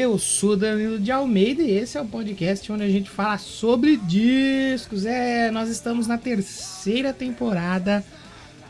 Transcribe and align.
Eu 0.00 0.16
sou 0.16 0.56
Danilo 0.56 0.96
de 0.96 1.10
Almeida 1.10 1.60
e 1.60 1.72
esse 1.72 1.98
é 1.98 2.00
o 2.00 2.06
podcast 2.06 2.70
onde 2.70 2.84
a 2.84 2.88
gente 2.88 3.10
fala 3.10 3.36
sobre 3.36 3.96
discos. 3.96 5.04
É, 5.04 5.50
nós 5.50 5.68
estamos 5.68 6.06
na 6.06 6.16
terceira 6.16 7.12
temporada 7.12 8.04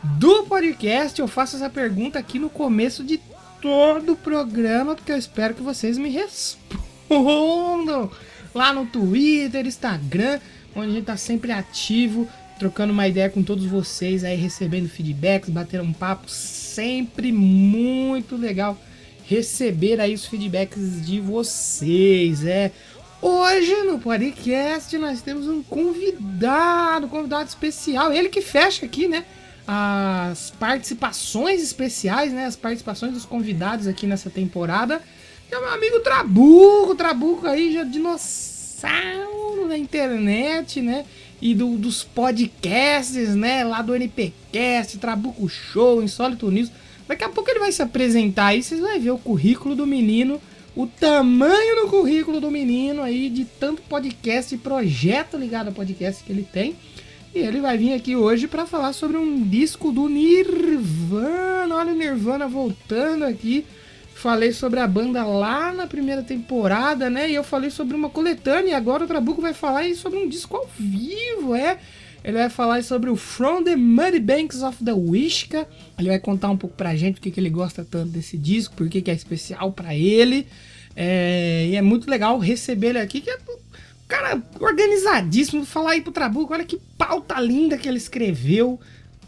do 0.02 0.44
podcast. 0.44 1.20
Eu 1.20 1.28
faço 1.28 1.56
essa 1.56 1.68
pergunta 1.68 2.18
aqui 2.18 2.38
no 2.38 2.48
começo 2.48 3.04
de 3.04 3.20
todo 3.60 4.14
o 4.14 4.16
programa, 4.16 4.94
porque 4.94 5.12
eu 5.12 5.18
espero 5.18 5.52
que 5.52 5.60
vocês 5.60 5.98
me 5.98 6.08
respondam 6.08 8.10
lá 8.54 8.72
no 8.72 8.86
Twitter, 8.86 9.66
Instagram, 9.66 10.40
onde 10.74 10.88
a 10.88 10.94
gente 10.94 11.04
tá 11.04 11.18
sempre 11.18 11.52
ativo, 11.52 12.26
trocando 12.58 12.90
uma 12.90 13.06
ideia 13.06 13.28
com 13.28 13.42
todos 13.42 13.66
vocês 13.66 14.24
aí, 14.24 14.34
recebendo 14.34 14.88
feedbacks, 14.88 15.50
batendo 15.50 15.84
um 15.84 15.92
papo, 15.92 16.30
sempre 16.30 17.32
muito 17.32 18.34
legal 18.34 18.78
receber 19.28 20.00
aí 20.00 20.14
os 20.14 20.24
feedbacks 20.24 21.04
de 21.04 21.20
vocês, 21.20 22.44
é. 22.46 22.72
Hoje 23.20 23.74
no 23.82 23.98
podcast 23.98 24.96
nós 24.96 25.20
temos 25.20 25.46
um 25.46 25.62
convidado, 25.62 27.06
um 27.06 27.08
convidado 27.10 27.46
especial, 27.48 28.10
ele 28.12 28.28
que 28.30 28.40
fecha 28.40 28.86
aqui, 28.86 29.06
né? 29.06 29.24
As 29.66 30.50
participações 30.58 31.62
especiais, 31.62 32.32
né? 32.32 32.46
As 32.46 32.56
participações 32.56 33.12
dos 33.12 33.26
convidados 33.26 33.86
aqui 33.86 34.06
nessa 34.06 34.30
temporada. 34.30 35.02
Que 35.46 35.54
é 35.54 35.58
o 35.58 35.60
meu 35.62 35.72
amigo 35.74 36.00
Trabuco, 36.00 36.94
Trabuco 36.94 37.46
aí 37.46 37.72
já 37.72 37.84
dinossauro 37.84 39.68
da 39.68 39.76
internet, 39.76 40.80
né? 40.80 41.04
E 41.40 41.54
do- 41.54 41.76
dos 41.76 42.02
podcasts, 42.02 43.34
né? 43.34 43.62
Lá 43.62 43.82
do 43.82 43.94
NPcast, 43.94 44.96
Trabuco 44.98 45.46
Show, 45.50 46.02
Insólito 46.02 46.50
News. 46.50 46.70
Daqui 47.08 47.24
a 47.24 47.28
pouco 47.30 47.50
ele 47.50 47.58
vai 47.58 47.72
se 47.72 47.80
apresentar 47.80 48.48
aí, 48.48 48.62
vocês 48.62 48.80
vão 48.80 49.00
ver 49.00 49.10
o 49.10 49.18
currículo 49.18 49.74
do 49.74 49.86
menino, 49.86 50.38
o 50.76 50.86
tamanho 50.86 51.82
do 51.82 51.88
currículo 51.88 52.38
do 52.38 52.50
menino 52.50 53.02
aí, 53.02 53.30
de 53.30 53.46
tanto 53.46 53.80
podcast 53.82 54.54
e 54.54 54.58
projeto 54.58 55.38
ligado 55.38 55.68
a 55.68 55.72
podcast 55.72 56.22
que 56.22 56.30
ele 56.30 56.46
tem. 56.52 56.76
E 57.34 57.38
ele 57.38 57.60
vai 57.60 57.76
vir 57.78 57.94
aqui 57.94 58.14
hoje 58.14 58.46
para 58.46 58.66
falar 58.66 58.92
sobre 58.92 59.16
um 59.16 59.42
disco 59.42 59.90
do 59.90 60.08
Nirvana. 60.08 61.74
Olha 61.74 61.92
o 61.92 61.96
Nirvana 61.96 62.46
voltando 62.46 63.24
aqui. 63.24 63.64
Falei 64.14 64.52
sobre 64.52 64.80
a 64.80 64.86
banda 64.86 65.24
lá 65.24 65.72
na 65.72 65.86
primeira 65.86 66.22
temporada, 66.22 67.08
né? 67.08 67.30
E 67.30 67.34
eu 67.34 67.44
falei 67.44 67.70
sobre 67.70 67.94
uma 67.94 68.10
coletânea. 68.10 68.70
E 68.70 68.74
agora 68.74 69.04
o 69.04 69.06
Trabuco 69.06 69.40
vai 69.40 69.54
falar 69.54 69.84
sobre 69.94 70.18
um 70.18 70.28
disco 70.28 70.56
ao 70.56 70.68
vivo, 70.78 71.54
é? 71.54 71.78
Ele 72.22 72.36
vai 72.36 72.50
falar 72.50 72.82
sobre 72.82 73.08
o 73.08 73.16
From 73.16 73.62
the 73.62 73.76
Muddy 73.76 74.20
Banks 74.20 74.62
of 74.62 74.84
the 74.84 74.92
Wishka. 74.92 75.66
Ele 75.98 76.08
vai 76.08 76.18
contar 76.18 76.50
um 76.50 76.56
pouco 76.56 76.76
pra 76.76 76.96
gente 76.96 77.18
o 77.18 77.20
que, 77.20 77.38
ele 77.38 77.50
gosta 77.50 77.84
tanto 77.84 78.10
desse 78.10 78.36
disco, 78.36 78.74
por 78.74 78.88
que, 78.88 79.08
é 79.08 79.14
especial 79.14 79.72
pra 79.72 79.94
ele. 79.94 80.46
É, 80.96 81.66
e 81.70 81.76
é 81.76 81.82
muito 81.82 82.10
legal 82.10 82.38
receber 82.38 82.88
ele 82.88 82.98
aqui, 82.98 83.20
que 83.20 83.30
é 83.30 83.36
um 83.36 83.58
cara 84.08 84.42
organizadíssimo. 84.58 85.64
Falar 85.64 85.92
aí 85.92 86.00
pro 86.00 86.12
Trabuco, 86.12 86.52
olha 86.52 86.64
que 86.64 86.80
pauta 86.96 87.40
linda 87.40 87.78
que 87.78 87.88
ele 87.88 87.98
escreveu. 87.98 88.80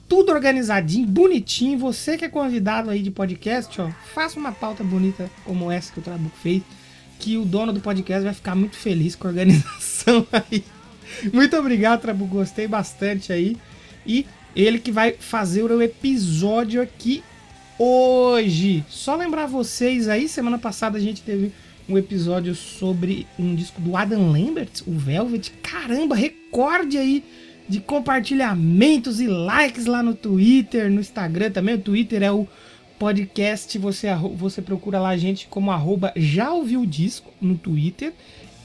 Tudo 0.09 0.32
organizadinho, 0.32 1.06
bonitinho. 1.06 1.78
Você 1.78 2.19
que 2.19 2.25
é 2.25 2.28
convidado 2.28 2.91
aí 2.91 3.00
de 3.00 3.12
podcast, 3.12 3.81
ó, 3.81 3.88
faça 4.12 4.38
uma 4.38 4.50
pauta 4.50 4.82
bonita 4.82 5.31
como 5.44 5.70
essa 5.70 5.93
que 5.93 6.00
o 6.00 6.03
Trabuco 6.03 6.37
fez. 6.43 6.62
Que 7.20 7.37
o 7.37 7.44
dono 7.44 7.72
do 7.72 7.81
podcast 7.81 8.25
vai 8.25 8.34
ficar 8.34 8.56
muito 8.56 8.76
feliz 8.76 9.14
com 9.14 9.28
a 9.28 9.31
organização 9.31 10.26
aí. 10.32 10.64
Muito 11.32 11.56
obrigado, 11.56 12.00
Trabuco. 12.00 12.37
Gostei 12.37 12.66
bastante 12.66 13.32
aí. 13.32 13.56
E 14.06 14.26
ele 14.54 14.78
que 14.78 14.91
vai 14.91 15.12
fazer 15.12 15.62
o 15.62 15.82
episódio 15.82 16.82
aqui 16.82 17.22
hoje. 17.78 18.84
Só 18.88 19.16
lembrar 19.16 19.47
vocês 19.47 20.09
aí, 20.09 20.28
semana 20.28 20.59
passada 20.59 20.99
a 20.99 21.00
gente 21.00 21.22
teve 21.22 21.53
um 21.88 21.99
episódio 21.99 22.54
sobre 22.54 23.26
um 23.38 23.54
disco 23.54 23.81
do 23.81 23.97
Adam 23.97 24.31
Lambert, 24.31 24.82
o 24.87 24.93
Velvet. 24.93 25.50
Caramba, 25.62 26.15
recorde 26.15 26.99
aí 26.99 27.25
de 27.69 27.81
compartilhamentos 27.81 29.20
e 29.20 29.26
likes 29.26 29.87
lá 29.87 30.03
no 30.03 30.15
Twitter, 30.15 30.91
no 30.91 31.00
Instagram 31.00 31.50
também. 31.50 31.76
O 31.76 31.81
Twitter 31.81 32.22
é 32.22 32.31
o 32.31 32.47
podcast, 32.99 33.78
você, 33.78 34.09
você 34.37 34.60
procura 34.60 35.00
lá 35.00 35.10
a 35.10 35.16
gente 35.16 35.47
como 35.49 35.70
arroba 35.70 36.12
já 36.16 36.53
ouviu 36.53 36.82
o 36.82 36.87
disco 36.87 37.32
no 37.41 37.56
Twitter 37.56 38.12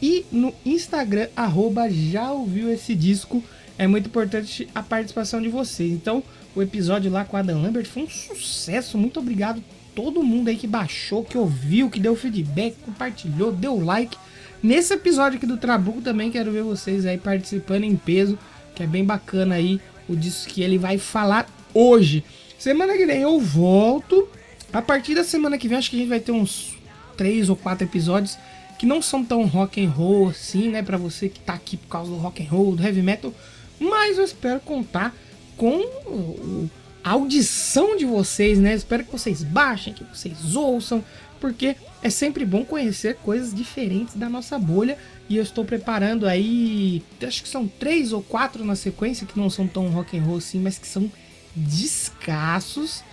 e 0.05 0.23
no 0.31 0.53
Instagram, 0.63 1.29
arroba 1.35 1.89
já 1.89 2.31
ouviu 2.31 2.71
esse 2.71 2.93
disco. 2.93 3.43
É 3.75 3.87
muito 3.87 4.05
importante 4.05 4.69
a 4.75 4.83
participação 4.83 5.41
de 5.41 5.49
vocês. 5.49 5.91
Então, 5.91 6.21
o 6.55 6.61
episódio 6.61 7.09
lá 7.11 7.25
com 7.25 7.35
a 7.35 7.39
Adam 7.39 7.59
Lambert 7.59 7.87
foi 7.87 8.03
um 8.03 8.07
sucesso. 8.07 8.99
Muito 8.99 9.19
obrigado 9.19 9.57
a 9.57 9.95
todo 9.95 10.21
mundo 10.21 10.49
aí 10.49 10.57
que 10.57 10.67
baixou, 10.67 11.23
que 11.23 11.35
ouviu, 11.35 11.89
que 11.89 11.99
deu 11.99 12.15
feedback, 12.15 12.75
compartilhou, 12.85 13.51
deu 13.51 13.83
like. 13.83 14.15
Nesse 14.61 14.93
episódio 14.93 15.37
aqui 15.37 15.47
do 15.47 15.57
Trabuco 15.57 16.03
também 16.03 16.29
quero 16.29 16.51
ver 16.51 16.61
vocês 16.61 17.03
aí 17.07 17.17
participando 17.17 17.83
em 17.83 17.95
peso, 17.95 18.37
que 18.75 18.83
é 18.83 18.87
bem 18.87 19.03
bacana 19.03 19.55
aí 19.55 19.81
o 20.07 20.15
disco 20.15 20.53
que 20.53 20.61
ele 20.61 20.77
vai 20.77 20.99
falar 20.99 21.47
hoje. 21.73 22.23
Semana 22.59 22.95
que 22.95 23.07
vem 23.07 23.23
eu 23.23 23.39
volto. 23.39 24.29
A 24.71 24.83
partir 24.83 25.15
da 25.15 25.23
semana 25.23 25.57
que 25.57 25.67
vem 25.67 25.79
acho 25.79 25.89
que 25.89 25.95
a 25.95 25.99
gente 25.99 26.09
vai 26.09 26.19
ter 26.19 26.31
uns 26.31 26.77
três 27.17 27.49
ou 27.49 27.55
quatro 27.55 27.87
episódios 27.87 28.37
que 28.85 28.87
não 28.87 29.01
são 29.01 29.25
tão 29.25 29.45
rock 29.45 29.83
and 29.83 29.89
roll 29.89 30.29
assim, 30.29 30.69
né, 30.69 30.83
Pra 30.83 30.95
você 30.95 31.27
que 31.27 31.39
tá 31.39 31.53
aqui 31.53 31.75
por 31.75 31.87
causa 31.87 32.11
do 32.11 32.17
rock 32.17 32.43
and 32.43 32.49
roll, 32.49 32.75
do 32.75 32.83
heavy 32.83 33.01
metal, 33.01 33.33
mas 33.79 34.19
eu 34.19 34.23
espero 34.23 34.59
contar 34.59 35.13
com 35.57 36.69
a 37.03 37.11
audição 37.11 37.97
de 37.97 38.05
vocês, 38.05 38.59
né? 38.59 38.73
Espero 38.75 39.03
que 39.03 39.11
vocês 39.11 39.43
baixem, 39.43 39.93
que 39.93 40.03
vocês 40.03 40.55
ouçam, 40.55 41.03
porque 41.41 41.75
é 42.01 42.09
sempre 42.09 42.45
bom 42.45 42.63
conhecer 42.63 43.15
coisas 43.15 43.53
diferentes 43.53 44.15
da 44.15 44.29
nossa 44.29 44.57
bolha. 44.59 44.97
E 45.27 45.37
eu 45.37 45.43
estou 45.43 45.65
preparando 45.65 46.27
aí, 46.27 47.01
acho 47.25 47.41
que 47.41 47.49
são 47.49 47.67
três 47.67 48.13
ou 48.13 48.21
quatro 48.21 48.63
na 48.63 48.75
sequência 48.75 49.25
que 49.25 49.39
não 49.39 49.49
são 49.49 49.67
tão 49.67 49.89
rock 49.89 50.17
and 50.17 50.23
roll 50.23 50.37
assim, 50.37 50.59
mas 50.59 50.77
que 50.77 50.87
são 50.87 51.11
descassos, 51.55 53.03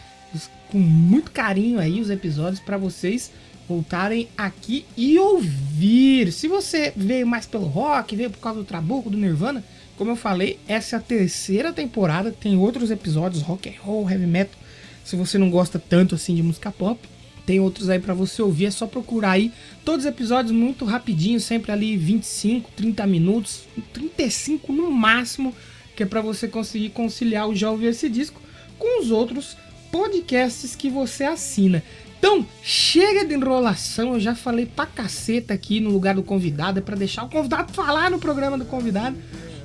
com 0.70 0.78
muito 0.78 1.30
carinho 1.30 1.78
aí 1.78 2.00
os 2.00 2.10
episódios 2.10 2.60
para 2.60 2.76
vocês 2.76 3.30
voltarem 3.72 4.28
aqui 4.36 4.84
e 4.96 5.18
ouvir. 5.18 6.30
Se 6.30 6.46
você 6.46 6.92
veio 6.94 7.26
mais 7.26 7.46
pelo 7.46 7.64
rock, 7.64 8.14
veio 8.14 8.30
por 8.30 8.38
causa 8.38 8.58
do 8.58 8.66
Trabuco, 8.66 9.08
do 9.08 9.16
Nirvana, 9.16 9.64
como 9.96 10.10
eu 10.10 10.16
falei, 10.16 10.58
essa 10.68 10.96
é 10.96 10.98
a 10.98 11.02
terceira 11.02 11.72
temporada, 11.72 12.30
tem 12.30 12.54
outros 12.56 12.90
episódios 12.90 13.42
rock 13.42 13.70
and 13.70 13.80
roll, 13.80 14.10
heavy 14.10 14.26
metal. 14.26 14.60
Se 15.02 15.16
você 15.16 15.38
não 15.38 15.48
gosta 15.50 15.78
tanto 15.78 16.14
assim 16.14 16.34
de 16.34 16.42
música 16.42 16.70
pop, 16.70 17.00
tem 17.46 17.60
outros 17.60 17.88
aí 17.88 17.98
pra 17.98 18.12
você 18.12 18.42
ouvir, 18.42 18.66
é 18.66 18.70
só 18.70 18.86
procurar 18.86 19.32
aí. 19.32 19.50
Todos 19.84 20.04
os 20.04 20.10
episódios 20.10 20.52
muito 20.52 20.84
rapidinho, 20.84 21.40
sempre 21.40 21.72
ali 21.72 21.96
25, 21.96 22.70
30 22.76 23.06
minutos, 23.06 23.62
35 23.94 24.70
no 24.70 24.90
máximo, 24.90 25.54
que 25.96 26.02
é 26.02 26.06
pra 26.06 26.20
você 26.20 26.46
conseguir 26.46 26.90
conciliar 26.90 27.48
o 27.48 27.56
já 27.56 27.70
ouvir 27.70 27.86
esse 27.86 28.08
disco 28.08 28.40
com 28.78 29.00
os 29.00 29.10
outros 29.10 29.56
podcasts 29.90 30.76
que 30.76 30.90
você 30.90 31.24
assina. 31.24 31.82
Então, 32.24 32.46
chega 32.62 33.26
de 33.26 33.34
enrolação, 33.34 34.14
eu 34.14 34.20
já 34.20 34.32
falei 34.32 34.64
pra 34.64 34.86
caceta 34.86 35.52
aqui 35.52 35.80
no 35.80 35.90
lugar 35.90 36.14
do 36.14 36.22
convidado, 36.22 36.78
é 36.78 36.80
pra 36.80 36.94
deixar 36.94 37.24
o 37.24 37.28
convidado 37.28 37.72
falar 37.72 38.12
no 38.12 38.20
programa 38.20 38.56
do 38.56 38.64
convidado. 38.64 39.16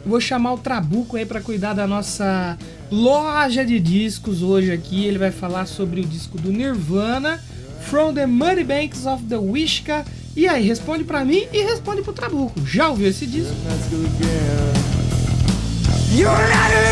Vou 0.04 0.20
chamar 0.20 0.54
o 0.54 0.58
Trabuco 0.58 1.18
aí 1.18 1.24
pra 1.24 1.40
cuidar 1.40 1.74
da 1.74 1.86
nossa 1.86 2.58
loja 2.92 3.64
de 3.64 3.80
discos 3.80 4.42
hoje 4.42 4.72
aqui. 4.72 5.06
Ele 5.06 5.20
vai 5.20 5.30
falar 5.30 5.68
sobre 5.68 6.02
o 6.02 6.04
disco 6.04 6.40
do 6.40 6.52
Nirvana, 6.52 7.40
From 7.82 8.16
the 8.16 8.26
Muddy 8.26 8.64
Banks 8.64 9.06
of 9.06 9.24
the 9.26 9.38
Wishka. 9.38 10.04
E 10.36 10.48
aí, 10.48 10.66
responde 10.66 11.04
pra 11.04 11.24
mim 11.24 11.48
e 11.54 11.62
responde 11.62 12.02
pro 12.02 12.12
Trabuco. 12.12 12.66
Já 12.66 12.90
ouviu 12.90 13.08
esse 13.08 13.28
disco? 13.28 13.54
I 16.10 16.74
don't 16.74 16.87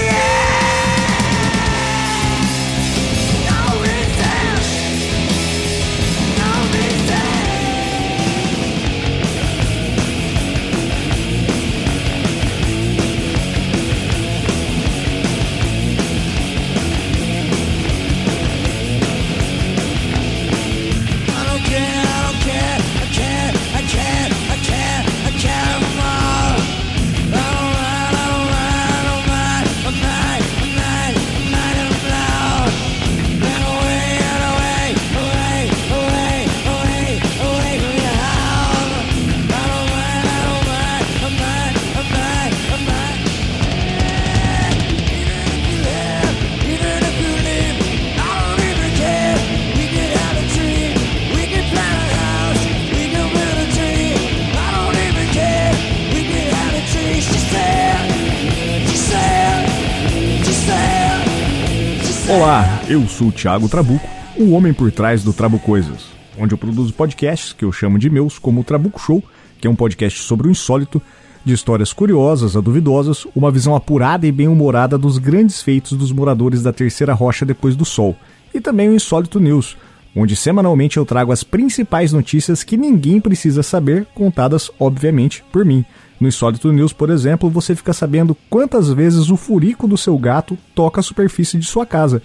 Olá, 62.28 62.82
eu 62.90 63.08
sou 63.08 63.28
o 63.28 63.32
Thiago 63.32 63.70
Trabuco, 63.70 64.10
o 64.36 64.50
homem 64.54 64.74
por 64.74 64.92
trás 64.92 65.24
do 65.24 65.32
Trabu 65.32 65.60
Coisas, 65.60 66.08
onde 66.40 66.56
eu 66.56 66.58
produzo 66.58 66.92
podcasts 66.92 67.54
que 67.54 67.64
eu 67.64 67.72
chamo 67.72 68.00
de 68.00 68.10
meus, 68.10 68.40
como 68.40 68.62
o 68.62 68.64
Trabuco 68.64 69.00
Show, 69.00 69.24
que 69.62 69.68
é 69.68 69.70
um 69.70 69.76
podcast 69.76 70.24
sobre 70.24 70.48
o 70.48 70.52
insólito, 70.52 71.00
de 71.46 71.54
histórias 71.54 71.94
curiosas 71.94 72.58
a 72.58 72.62
duvidosas, 72.62 73.28
uma 73.36 73.52
visão 73.52 73.76
apurada 73.76 74.26
e 74.26 74.32
bem-humorada 74.32 74.98
dos 74.98 75.20
grandes 75.20 75.62
feitos 75.62 75.92
dos 75.96 76.12
moradores 76.12 76.64
da 76.64 76.74
Terceira 76.74 77.14
Rocha 77.14 77.46
depois 77.46 77.76
do 77.76 77.86
Sol, 77.86 78.16
e 78.52 78.60
também 78.60 78.90
o 78.90 78.96
Insólito 78.96 79.40
News, 79.40 79.78
onde 80.16 80.36
semanalmente 80.36 80.98
eu 80.98 81.06
trago 81.06 81.32
as 81.32 81.44
principais 81.44 82.12
notícias 82.12 82.64
que 82.64 82.76
ninguém 82.76 83.22
precisa 83.22 83.62
saber, 83.62 84.08
contadas, 84.16 84.72
obviamente, 84.80 85.44
por 85.52 85.64
mim. 85.64 85.86
No 86.20 86.28
Insólito 86.28 86.72
News, 86.72 86.94
por 86.94 87.10
exemplo, 87.10 87.50
você 87.50 87.76
fica 87.76 87.94
sabendo 87.94 88.36
quantas 88.50 88.90
vezes 88.90 89.30
o 89.30 89.36
furico 89.36 89.88
do 89.88 89.98
seu 89.98 90.18
gato 90.18 90.58
toca 90.74 91.00
a 91.00 91.04
superfície 91.04 91.58
de 91.58 91.66
sua 91.66 91.86
casa 91.86 92.22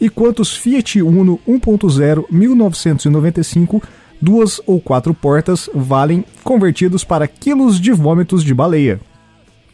e 0.00 0.08
quantos 0.08 0.56
Fiat 0.56 1.02
Uno 1.02 1.38
1.0 1.46 2.24
1995 2.30 3.82
duas 4.20 4.60
ou 4.66 4.80
quatro 4.80 5.14
portas 5.14 5.70
valem 5.74 6.24
convertidos 6.42 7.04
para 7.04 7.28
quilos 7.28 7.80
de 7.80 7.92
vômitos 7.92 8.42
de 8.42 8.52
baleia. 8.52 9.00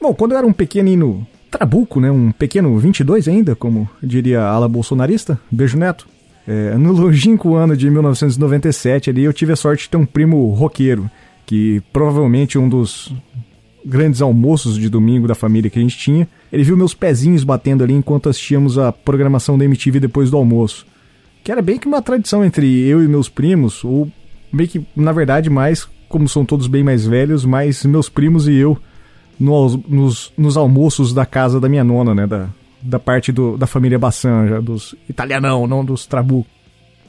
Bom, 0.00 0.14
quando 0.14 0.32
eu 0.32 0.38
era 0.38 0.46
um 0.46 0.52
pequenino 0.52 1.26
trabuco, 1.50 2.00
né, 2.00 2.10
um 2.10 2.30
pequeno 2.30 2.76
22 2.78 3.28
ainda, 3.28 3.54
como 3.54 3.88
diria 4.02 4.42
a 4.42 4.50
ala 4.50 4.68
bolsonarista, 4.68 5.38
beijo 5.50 5.78
neto, 5.78 6.06
é, 6.46 6.76
no 6.76 6.92
longínquo 6.92 7.54
ano 7.54 7.76
de 7.76 7.88
1997 7.88 9.08
ali 9.08 9.24
eu 9.24 9.32
tive 9.32 9.52
a 9.52 9.56
sorte 9.56 9.84
de 9.84 9.90
ter 9.90 9.96
um 9.96 10.04
primo 10.04 10.52
roqueiro, 10.52 11.10
que 11.46 11.82
provavelmente 11.92 12.58
um 12.58 12.68
dos 12.68 13.14
grandes 13.84 14.22
almoços 14.22 14.78
de 14.78 14.88
domingo 14.88 15.26
da 15.26 15.34
família 15.34 15.70
que 15.70 15.78
a 15.78 15.82
gente 15.82 15.98
tinha, 15.98 16.28
ele 16.52 16.64
viu 16.64 16.76
meus 16.76 16.94
pezinhos 16.94 17.44
batendo 17.44 17.84
ali 17.84 17.92
enquanto 17.92 18.28
assistíamos 18.28 18.78
a 18.78 18.92
programação 18.92 19.58
da 19.58 19.64
MTV 19.64 20.00
depois 20.00 20.30
do 20.30 20.36
almoço. 20.36 20.86
Que 21.42 21.52
era 21.52 21.60
bem 21.60 21.78
que 21.78 21.86
uma 21.86 22.00
tradição 22.00 22.44
entre 22.44 22.66
eu 22.86 23.04
e 23.04 23.08
meus 23.08 23.28
primos, 23.28 23.84
ou 23.84 24.10
bem 24.52 24.66
que, 24.66 24.86
na 24.96 25.12
verdade, 25.12 25.50
mais, 25.50 25.86
como 26.08 26.28
são 26.28 26.44
todos 26.44 26.66
bem 26.66 26.82
mais 26.82 27.06
velhos, 27.06 27.44
mais 27.44 27.84
meus 27.84 28.08
primos 28.08 28.48
e 28.48 28.54
eu 28.54 28.78
no, 29.38 29.76
nos, 29.88 30.32
nos 30.36 30.56
almoços 30.56 31.12
da 31.12 31.26
casa 31.26 31.60
da 31.60 31.68
minha 31.68 31.84
nona, 31.84 32.14
né? 32.14 32.26
Da, 32.26 32.48
da 32.80 32.98
parte 32.98 33.32
do, 33.32 33.56
da 33.56 33.66
família 33.66 33.98
Bassan, 33.98 34.48
já 34.48 34.60
dos 34.60 34.94
italianão, 35.08 35.66
não 35.66 35.84
dos 35.84 36.06
trabu. 36.06 36.46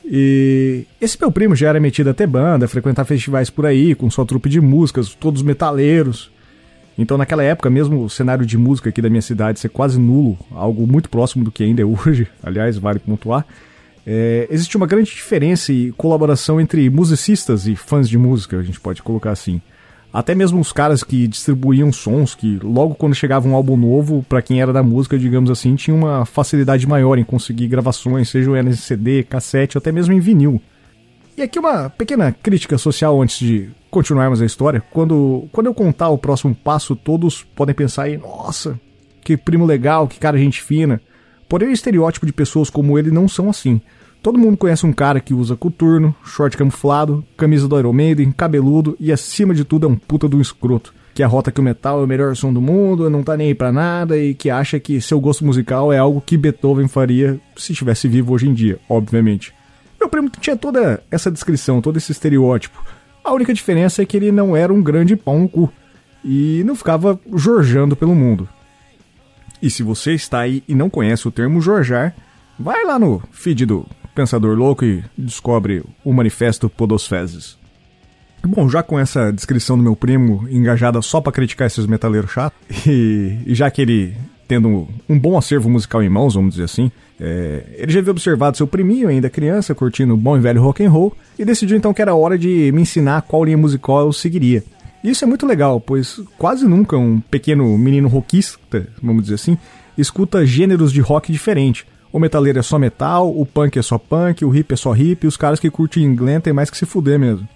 E 0.04 0.86
esse 1.02 1.18
meu 1.20 1.32
primo 1.32 1.56
já 1.56 1.70
era 1.70 1.80
metido 1.80 2.10
até 2.10 2.28
banda, 2.28 2.68
frequentar 2.68 3.06
festivais 3.06 3.50
por 3.50 3.66
aí, 3.66 3.96
com 3.96 4.10
sua 4.10 4.26
trupe 4.26 4.50
de 4.50 4.62
músicas, 4.62 5.16
todos 5.16 5.42
metaleiros. 5.42 6.32
Então, 6.98 7.18
naquela 7.18 7.44
época, 7.44 7.70
mesmo 7.70 8.04
o 8.04 8.10
cenário 8.10 8.46
de 8.46 8.58
música 8.58 8.90
aqui 8.90 9.02
da 9.02 9.10
minha 9.10 9.22
cidade 9.22 9.60
ser 9.60 9.70
quase 9.70 10.00
nulo, 10.00 10.38
algo 10.52 10.88
muito 10.88 11.10
próximo 11.10 11.44
do 11.44 11.52
que 11.52 11.64
ainda 11.64 11.82
é 11.82 11.86
hoje, 11.86 12.28
aliás, 12.42 12.78
vale 12.78 13.00
pontuar, 13.00 13.46
é, 14.08 14.48
existe 14.50 14.78
uma 14.78 14.86
grande 14.86 15.10
diferença 15.10 15.74
e 15.74 15.92
colaboração 15.94 16.62
entre 16.62 16.90
musicistas 16.90 17.68
e 17.68 17.76
fãs 17.76 18.08
de 18.08 18.18
música, 18.18 18.58
a 18.58 18.64
gente 18.64 18.80
pode 18.80 19.02
colocar 19.02 19.32
assim. 19.32 19.62
Até 20.14 20.34
mesmo 20.34 20.62
os 20.62 20.72
caras 20.72 21.04
que 21.04 21.28
distribuíam 21.28 21.92
sons, 21.92 22.34
que 22.34 22.58
logo 22.64 22.96
quando 22.96 23.14
chegava 23.14 23.46
um 23.50 23.54
álbum 23.54 23.76
novo, 23.76 24.26
para 24.30 24.42
quem 24.42 24.62
era 24.62 24.72
da 24.72 24.82
música, 24.82 25.18
digamos 25.18 25.52
assim, 25.52 25.76
tinha 25.76 25.94
uma 25.94 26.26
facilidade 26.26 26.88
maior 26.88 27.18
em 27.18 27.24
conseguir 27.26 27.68
gravações, 27.68 28.30
seja 28.30 28.50
em 28.58 28.72
CD, 28.72 29.24
cassete, 29.24 29.78
até 29.78 29.92
mesmo 29.92 30.14
em 30.14 30.22
vinil. 30.22 30.62
E 31.38 31.42
aqui 31.42 31.60
uma 31.60 31.90
pequena 31.90 32.32
crítica 32.32 32.78
social 32.78 33.22
antes 33.22 33.40
de 33.40 33.70
continuarmos 33.92 34.42
a 34.42 34.46
história. 34.46 34.82
Quando, 34.92 35.50
quando 35.52 35.68
eu 35.68 35.74
contar 35.74 36.08
o 36.08 36.18
próximo 36.18 36.56
passo, 36.56 36.96
todos 36.96 37.44
podem 37.44 37.76
pensar 37.76 38.04
aí, 38.04 38.18
nossa, 38.18 38.80
que 39.22 39.36
primo 39.36 39.66
legal, 39.66 40.08
que 40.08 40.18
cara 40.18 40.38
gente 40.38 40.62
fina. 40.62 41.02
Porém, 41.50 41.68
o 41.68 41.74
estereótipo 41.74 42.26
de 42.26 42.32
pessoas 42.32 42.70
como 42.70 42.98
ele 42.98 43.12
não 43.12 43.28
são 43.28 43.50
assim. 43.50 43.82
Todo 44.24 44.40
mundo 44.40 44.56
conhece 44.56 44.86
um 44.86 44.94
cara 44.94 45.20
que 45.20 45.34
usa 45.34 45.58
coturno, 45.58 46.16
short 46.24 46.56
camuflado, 46.56 47.24
camisa 47.36 47.68
do 47.68 47.78
Iron 47.78 47.94
Maiden, 47.94 48.32
cabeludo 48.32 48.96
e 48.98 49.12
acima 49.12 49.54
de 49.54 49.66
tudo 49.66 49.88
é 49.88 49.90
um 49.90 49.96
puta 49.96 50.30
do 50.30 50.40
escroto. 50.40 50.94
Que 51.14 51.22
arrota 51.22 51.52
que 51.52 51.60
o 51.60 51.64
metal 51.64 52.00
é 52.00 52.04
o 52.06 52.08
melhor 52.08 52.34
som 52.36 52.52
do 52.52 52.62
mundo, 52.62 53.10
não 53.10 53.24
tá 53.24 53.36
nem 53.36 53.48
aí 53.48 53.56
pra 53.56 53.74
nada 53.74 54.18
e 54.18 54.34
que 54.34 54.50
acha 54.50 54.80
que 54.80 55.02
seu 55.02 55.20
gosto 55.20 55.46
musical 55.46 55.92
é 55.92 55.98
algo 55.98 56.22
que 56.26 56.38
Beethoven 56.38 56.88
faria 56.88 57.40
se 57.58 57.74
estivesse 57.74 58.08
vivo 58.08 58.34
hoje 58.34 58.48
em 58.48 58.54
dia, 58.54 58.80
obviamente. 58.90 59.54
Meu 60.06 60.10
primo 60.10 60.30
tinha 60.30 60.56
toda 60.56 61.04
essa 61.10 61.32
descrição, 61.32 61.82
todo 61.82 61.98
esse 61.98 62.12
estereótipo. 62.12 62.86
A 63.24 63.34
única 63.34 63.52
diferença 63.52 64.04
é 64.04 64.06
que 64.06 64.16
ele 64.16 64.32
não 64.32 64.56
era 64.56 64.72
um 64.72 64.84
grande 64.84 65.16
pão 65.16 65.40
no 65.40 65.50
cu 65.50 65.74
e 66.24 66.62
não 66.64 66.76
ficava 66.76 67.20
jorjando 67.34 67.96
pelo 67.96 68.14
mundo. 68.14 68.48
E 69.60 69.68
se 69.68 69.82
você 69.82 70.14
está 70.14 70.42
aí 70.42 70.64
e 70.68 70.76
não 70.76 70.92
conhece 70.92 71.28
o 71.28 71.32
termo 71.32 71.60
jorjar, 71.60 72.16
vai 72.60 72.86
lá 72.86 73.00
no 73.00 73.20
feed 73.32 73.66
do 73.66 73.84
Pensador 74.14 74.56
Louco 74.56 74.86
e 74.86 75.04
descobre 75.18 75.84
o 76.04 76.14
Manifesto 76.14 76.70
Podosfezes. 76.70 77.58
Bom, 78.44 78.70
já 78.70 78.84
com 78.84 79.00
essa 79.00 79.34
descrição 79.34 79.76
do 79.76 79.84
meu 79.84 79.96
primo 79.96 80.48
engajada 80.52 81.02
só 81.02 81.20
para 81.20 81.34
criticar 81.34 81.66
esses 81.66 81.88
metaleiros 81.88 82.30
chatos, 82.30 82.60
e, 82.86 83.40
e, 83.44 83.56
já 83.56 83.72
que 83.72 83.82
ele 83.82 84.16
tendo 84.48 84.88
um 85.10 85.18
bom 85.18 85.36
acervo 85.36 85.68
musical 85.68 86.04
em 86.04 86.10
mãos, 86.10 86.36
vamos 86.36 86.52
dizer 86.52 86.66
assim, 86.66 86.92
é, 87.20 87.64
ele 87.78 87.92
já 87.92 88.00
havia 88.00 88.12
observado 88.12 88.58
seu 88.58 88.68
priminho, 88.68 89.08
ainda 89.08 89.30
criança, 89.30 89.74
curtindo 89.74 90.18
bom 90.18 90.38
e 90.38 90.40
velho 90.40 90.62
rock 90.62 90.84
and 90.84 90.90
roll, 90.90 91.16
e 91.38 91.46
decidiu 91.46 91.78
então 91.78 91.94
que 91.94 92.02
era 92.02 92.16
hora 92.16 92.38
de 92.38 92.72
me 92.74 92.82
ensinar 92.82 93.22
qual 93.22 93.44
linha 93.44 93.58
musical 93.58 94.02
eu 94.02 94.14
seguiria. 94.14 94.64
Isso 95.04 95.24
é 95.24 95.28
muito 95.28 95.46
legal, 95.46 95.80
pois 95.80 96.20
quase 96.38 96.68
nunca 96.68 96.98
um 96.98 97.20
pequeno 97.20 97.78
menino 97.78 98.08
rockista, 98.08 98.88
vamos 99.02 99.24
dizer 99.24 99.36
assim, 99.36 99.58
escuta 99.98 100.46
gêneros 100.46 100.92
de 100.92 101.00
rock 101.00 101.32
diferente. 101.32 101.86
O 102.12 102.20
metaleiro 102.20 102.60
é 102.60 102.62
só 102.62 102.80
metal, 102.80 103.30
o 103.30 103.46
punk 103.46 103.78
é 103.78 103.82
só 103.82 103.98
punk, 103.98 104.44
o 104.44 104.56
hip 104.56 104.74
é 104.74 104.78
só 104.78 104.96
hip, 104.96 105.26
e 105.26 105.28
os 105.28 105.38
caras 105.38 105.60
que 105.60 105.70
curtem 105.70 106.16
Glenn 106.16 106.40
tem 106.40 106.54
mais 106.54 106.70
que 106.70 106.78
se 106.78 106.86
fuder 106.86 107.20
mesmo. 107.20 107.48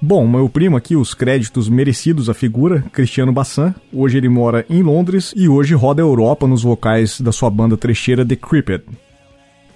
Bom, 0.00 0.26
meu 0.26 0.48
primo 0.48 0.76
aqui, 0.76 0.94
os 0.94 1.14
créditos 1.14 1.68
merecidos 1.68 2.28
à 2.28 2.34
figura, 2.34 2.84
Cristiano 2.92 3.32
Bassan. 3.32 3.74
Hoje 3.92 4.18
ele 4.18 4.28
mora 4.28 4.66
em 4.68 4.82
Londres 4.82 5.32
e 5.34 5.48
hoje 5.48 5.74
roda 5.74 6.02
a 6.02 6.04
Europa 6.04 6.46
nos 6.46 6.62
vocais 6.62 7.20
da 7.20 7.32
sua 7.32 7.48
banda 7.50 7.76
trecheira 7.76 8.24
The 8.24 8.36
Creeped. 8.36 8.84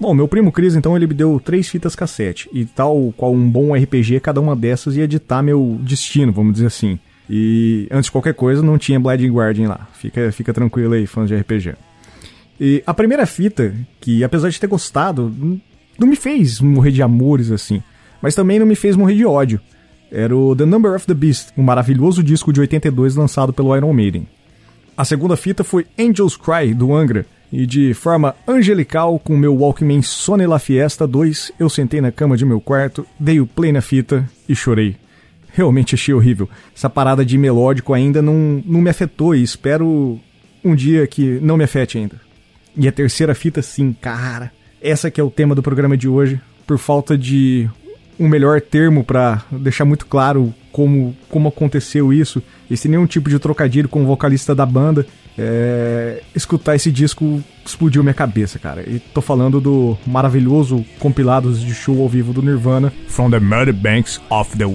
Bom, 0.01 0.15
meu 0.15 0.27
primo 0.27 0.51
Cris, 0.51 0.75
então, 0.75 0.97
ele 0.97 1.07
me 1.07 1.13
deu 1.13 1.39
três 1.39 1.69
fitas 1.69 1.95
cassete, 1.95 2.49
e 2.55 2.65
tal 2.65 3.13
qual 3.15 3.35
um 3.35 3.51
bom 3.51 3.75
RPG, 3.75 4.19
cada 4.21 4.41
uma 4.41 4.57
dessas 4.57 4.97
ia 4.97 5.07
ditar 5.07 5.43
meu 5.43 5.79
destino, 5.83 6.33
vamos 6.33 6.55
dizer 6.55 6.69
assim. 6.69 6.99
E 7.29 7.87
antes 7.91 8.07
de 8.07 8.13
qualquer 8.13 8.33
coisa, 8.33 8.63
não 8.63 8.79
tinha 8.79 8.99
Blinding 8.99 9.31
Guardian 9.31 9.69
lá. 9.69 9.89
Fica, 9.93 10.33
fica 10.33 10.55
tranquilo 10.55 10.95
aí, 10.95 11.07
fãs 11.07 11.29
de 11.29 11.37
RPG. 11.37 11.75
E 12.59 12.83
a 12.87 12.95
primeira 12.95 13.27
fita, 13.27 13.75
que 14.01 14.25
apesar 14.25 14.49
de 14.49 14.59
ter 14.59 14.67
gostado, 14.67 15.35
não 15.99 16.09
me 16.09 16.17
fez 16.17 16.61
morrer 16.61 16.93
de 16.93 17.03
amores 17.03 17.51
assim, 17.51 17.83
mas 18.23 18.35
também 18.35 18.59
não 18.59 18.67
me 18.67 18.75
fez 18.75 18.97
morrer 18.97 19.15
de 19.15 19.27
ódio. 19.27 19.61
Era 20.11 20.35
o 20.35 20.57
The 20.57 20.65
Number 20.65 20.95
of 20.95 21.07
the 21.07 21.15
Beast, 21.15 21.51
um 21.59 21.63
maravilhoso 21.63 22.23
disco 22.23 22.55
de 22.55 22.61
82 22.61 23.17
lançado 23.17 23.53
pelo 23.53 23.77
Iron 23.77 23.93
Maiden. 23.93 24.27
A 24.97 25.05
segunda 25.05 25.37
fita 25.37 25.63
foi 25.63 25.87
Angels 25.99 26.39
Cry, 26.39 26.73
do 26.73 26.95
Angra, 26.95 27.27
e 27.53 27.67
de 27.67 27.93
forma 27.95 28.35
angelical, 28.47 29.19
com 29.19 29.37
meu 29.37 29.57
Walkman 29.57 30.03
Sony 30.03 30.47
La 30.47 30.59
Fiesta 30.59 31.07
2, 31.07 31.53
eu 31.59 31.69
sentei 31.69 32.01
na 32.01 32.13
cama 32.13 32.37
de 32.37 32.45
meu 32.45 32.61
quarto, 32.61 33.05
dei 33.19 33.41
o 33.41 33.47
play 33.47 33.73
na 33.73 33.81
fita 33.81 34.29
e 34.49 34.55
chorei. 34.55 34.97
Realmente 35.53 35.97
achei 35.97 36.15
horrível. 36.15 36.49
Essa 36.75 36.89
parada 36.89 37.25
de 37.25 37.37
melódico 37.37 37.93
ainda 37.93 38.23
não, 38.23 38.63
não 38.65 38.81
me 38.81 38.89
afetou 38.89 39.35
e 39.35 39.43
espero 39.43 40.21
um 40.65 40.75
dia 40.75 41.07
que 41.07 41.41
não 41.43 41.57
me 41.57 41.65
afete 41.65 41.99
ainda. 41.99 42.21
E 42.77 42.87
a 42.87 42.93
terceira 42.93 43.35
fita, 43.35 43.61
sim, 43.61 43.93
cara. 43.93 44.53
Essa 44.81 45.11
que 45.11 45.21
é 45.21 45.25
o 45.25 45.31
tema 45.31 45.55
do 45.55 45.63
programa 45.63 45.97
de 45.97 46.09
hoje, 46.09 46.41
por 46.67 46.79
falta 46.79 47.19
de 47.19 47.69
um 48.19 48.29
melhor 48.29 48.61
termo 48.61 49.03
para 49.03 49.43
deixar 49.51 49.85
muito 49.85 50.07
claro 50.07 50.55
como, 50.71 51.17
como 51.29 51.49
aconteceu 51.49 52.13
isso, 52.13 52.43
e 52.71 52.77
sem 52.77 52.91
nenhum 52.91 53.07
tipo 53.07 53.29
de 53.29 53.39
trocadilho 53.39 53.89
com 53.89 54.03
o 54.03 54.07
vocalista 54.07 54.55
da 54.55 54.65
banda. 54.65 55.07
É, 55.43 56.23
escutar 56.35 56.77
esse 56.77 56.93
disco 56.93 57.43
explodiu 57.65 58.03
minha 58.03 58.13
cabeça, 58.13 58.59
cara. 58.59 58.83
E 58.87 58.99
tô 58.99 59.23
falando 59.23 59.59
do 59.59 59.97
maravilhoso 60.07 60.85
compilados 60.99 61.63
de 61.63 61.75
show 61.75 62.03
ao 62.03 62.09
vivo 62.09 62.35
do 62.35 62.43
Nirvana, 62.43 62.93
From 63.09 63.31
the 63.31 63.41
Muddy 63.41 63.73
Banks 63.73 64.21
of 64.29 64.55
the 64.59 64.67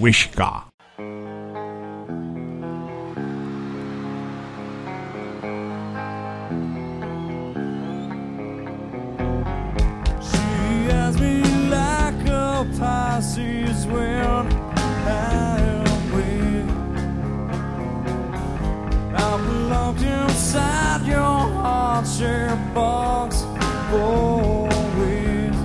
pressure 22.18 22.58
box 22.74 23.44
always. 23.92 25.56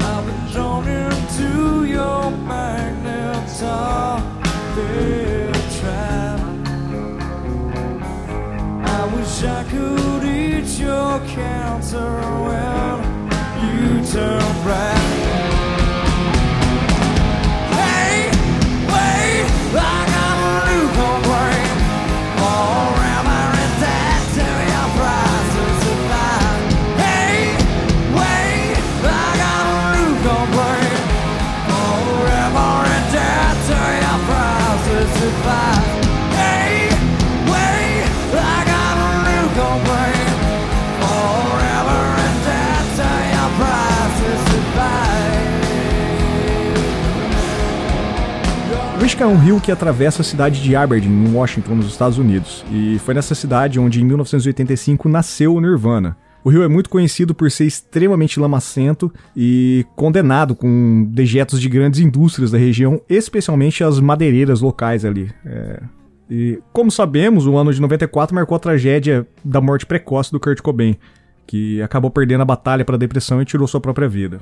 I've 0.00 0.26
been 0.26 0.52
drawn 0.52 0.86
into 0.86 1.84
your 1.86 2.30
magnetic 2.30 3.48
trap. 5.80 6.40
I 8.84 9.14
wish 9.14 9.44
I 9.44 9.64
could 9.70 10.24
eat 10.24 10.78
your 10.78 11.18
cancer 11.28 12.20
when 12.44 13.00
you 13.62 14.04
turn 14.12 14.62
bright. 14.62 15.01
É 49.22 49.26
um 49.26 49.38
rio 49.38 49.60
que 49.60 49.70
atravessa 49.70 50.20
a 50.20 50.24
cidade 50.24 50.60
de 50.60 50.74
Aberdeen, 50.74 51.12
em 51.12 51.32
Washington, 51.32 51.76
nos 51.76 51.86
Estados 51.86 52.18
Unidos, 52.18 52.64
e 52.72 52.98
foi 52.98 53.14
nessa 53.14 53.36
cidade 53.36 53.78
onde 53.78 54.02
em 54.02 54.04
1985 54.04 55.08
nasceu 55.08 55.54
o 55.54 55.60
Nirvana. 55.60 56.16
O 56.42 56.50
rio 56.50 56.64
é 56.64 56.66
muito 56.66 56.90
conhecido 56.90 57.32
por 57.32 57.48
ser 57.48 57.64
extremamente 57.64 58.40
lamacento 58.40 59.14
e 59.36 59.86
condenado 59.94 60.56
com 60.56 61.08
dejetos 61.08 61.60
de 61.60 61.68
grandes 61.68 62.00
indústrias 62.00 62.50
da 62.50 62.58
região, 62.58 63.00
especialmente 63.08 63.84
as 63.84 64.00
madeireiras 64.00 64.60
locais 64.60 65.04
ali. 65.04 65.30
É... 65.46 65.80
E, 66.28 66.58
como 66.72 66.90
sabemos, 66.90 67.46
o 67.46 67.56
ano 67.56 67.72
de 67.72 67.80
94 67.80 68.34
marcou 68.34 68.56
a 68.56 68.58
tragédia 68.58 69.24
da 69.44 69.60
morte 69.60 69.86
precoce 69.86 70.32
do 70.32 70.40
Kurt 70.40 70.60
Cobain, 70.60 70.96
que 71.46 71.80
acabou 71.80 72.10
perdendo 72.10 72.40
a 72.40 72.44
batalha 72.44 72.84
para 72.84 72.96
a 72.96 72.98
depressão 72.98 73.40
e 73.40 73.44
tirou 73.44 73.68
sua 73.68 73.80
própria 73.80 74.08
vida. 74.08 74.40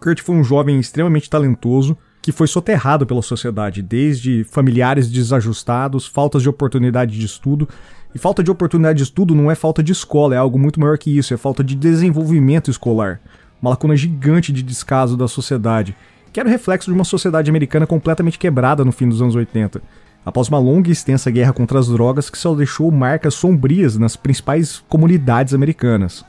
Kurt 0.00 0.22
foi 0.22 0.36
um 0.36 0.42
jovem 0.42 0.80
extremamente 0.80 1.28
talentoso, 1.28 1.98
que 2.26 2.32
foi 2.32 2.48
soterrado 2.48 3.06
pela 3.06 3.22
sociedade, 3.22 3.80
desde 3.80 4.42
familiares 4.42 5.08
desajustados, 5.08 6.08
faltas 6.08 6.42
de 6.42 6.48
oportunidade 6.48 7.16
de 7.16 7.24
estudo. 7.24 7.68
E 8.12 8.18
falta 8.18 8.42
de 8.42 8.50
oportunidade 8.50 8.96
de 8.96 9.04
estudo 9.04 9.32
não 9.32 9.48
é 9.48 9.54
falta 9.54 9.80
de 9.80 9.92
escola, 9.92 10.34
é 10.34 10.36
algo 10.36 10.58
muito 10.58 10.80
maior 10.80 10.98
que 10.98 11.16
isso, 11.16 11.32
é 11.32 11.36
falta 11.36 11.62
de 11.62 11.76
desenvolvimento 11.76 12.68
escolar. 12.68 13.20
Uma 13.62 13.70
lacuna 13.70 13.94
gigante 13.94 14.52
de 14.52 14.60
descaso 14.60 15.16
da 15.16 15.28
sociedade, 15.28 15.96
que 16.32 16.40
era 16.40 16.48
o 16.48 16.50
reflexo 16.50 16.90
de 16.90 16.96
uma 16.96 17.04
sociedade 17.04 17.48
americana 17.48 17.86
completamente 17.86 18.40
quebrada 18.40 18.84
no 18.84 18.90
fim 18.90 19.08
dos 19.08 19.22
anos 19.22 19.36
80. 19.36 19.80
Após 20.24 20.48
uma 20.48 20.58
longa 20.58 20.88
e 20.88 20.92
extensa 20.92 21.30
guerra 21.30 21.52
contra 21.52 21.78
as 21.78 21.86
drogas 21.86 22.28
que 22.28 22.38
só 22.38 22.56
deixou 22.56 22.90
marcas 22.90 23.34
sombrias 23.34 23.96
nas 23.96 24.16
principais 24.16 24.82
comunidades 24.88 25.54
americanas. 25.54 26.24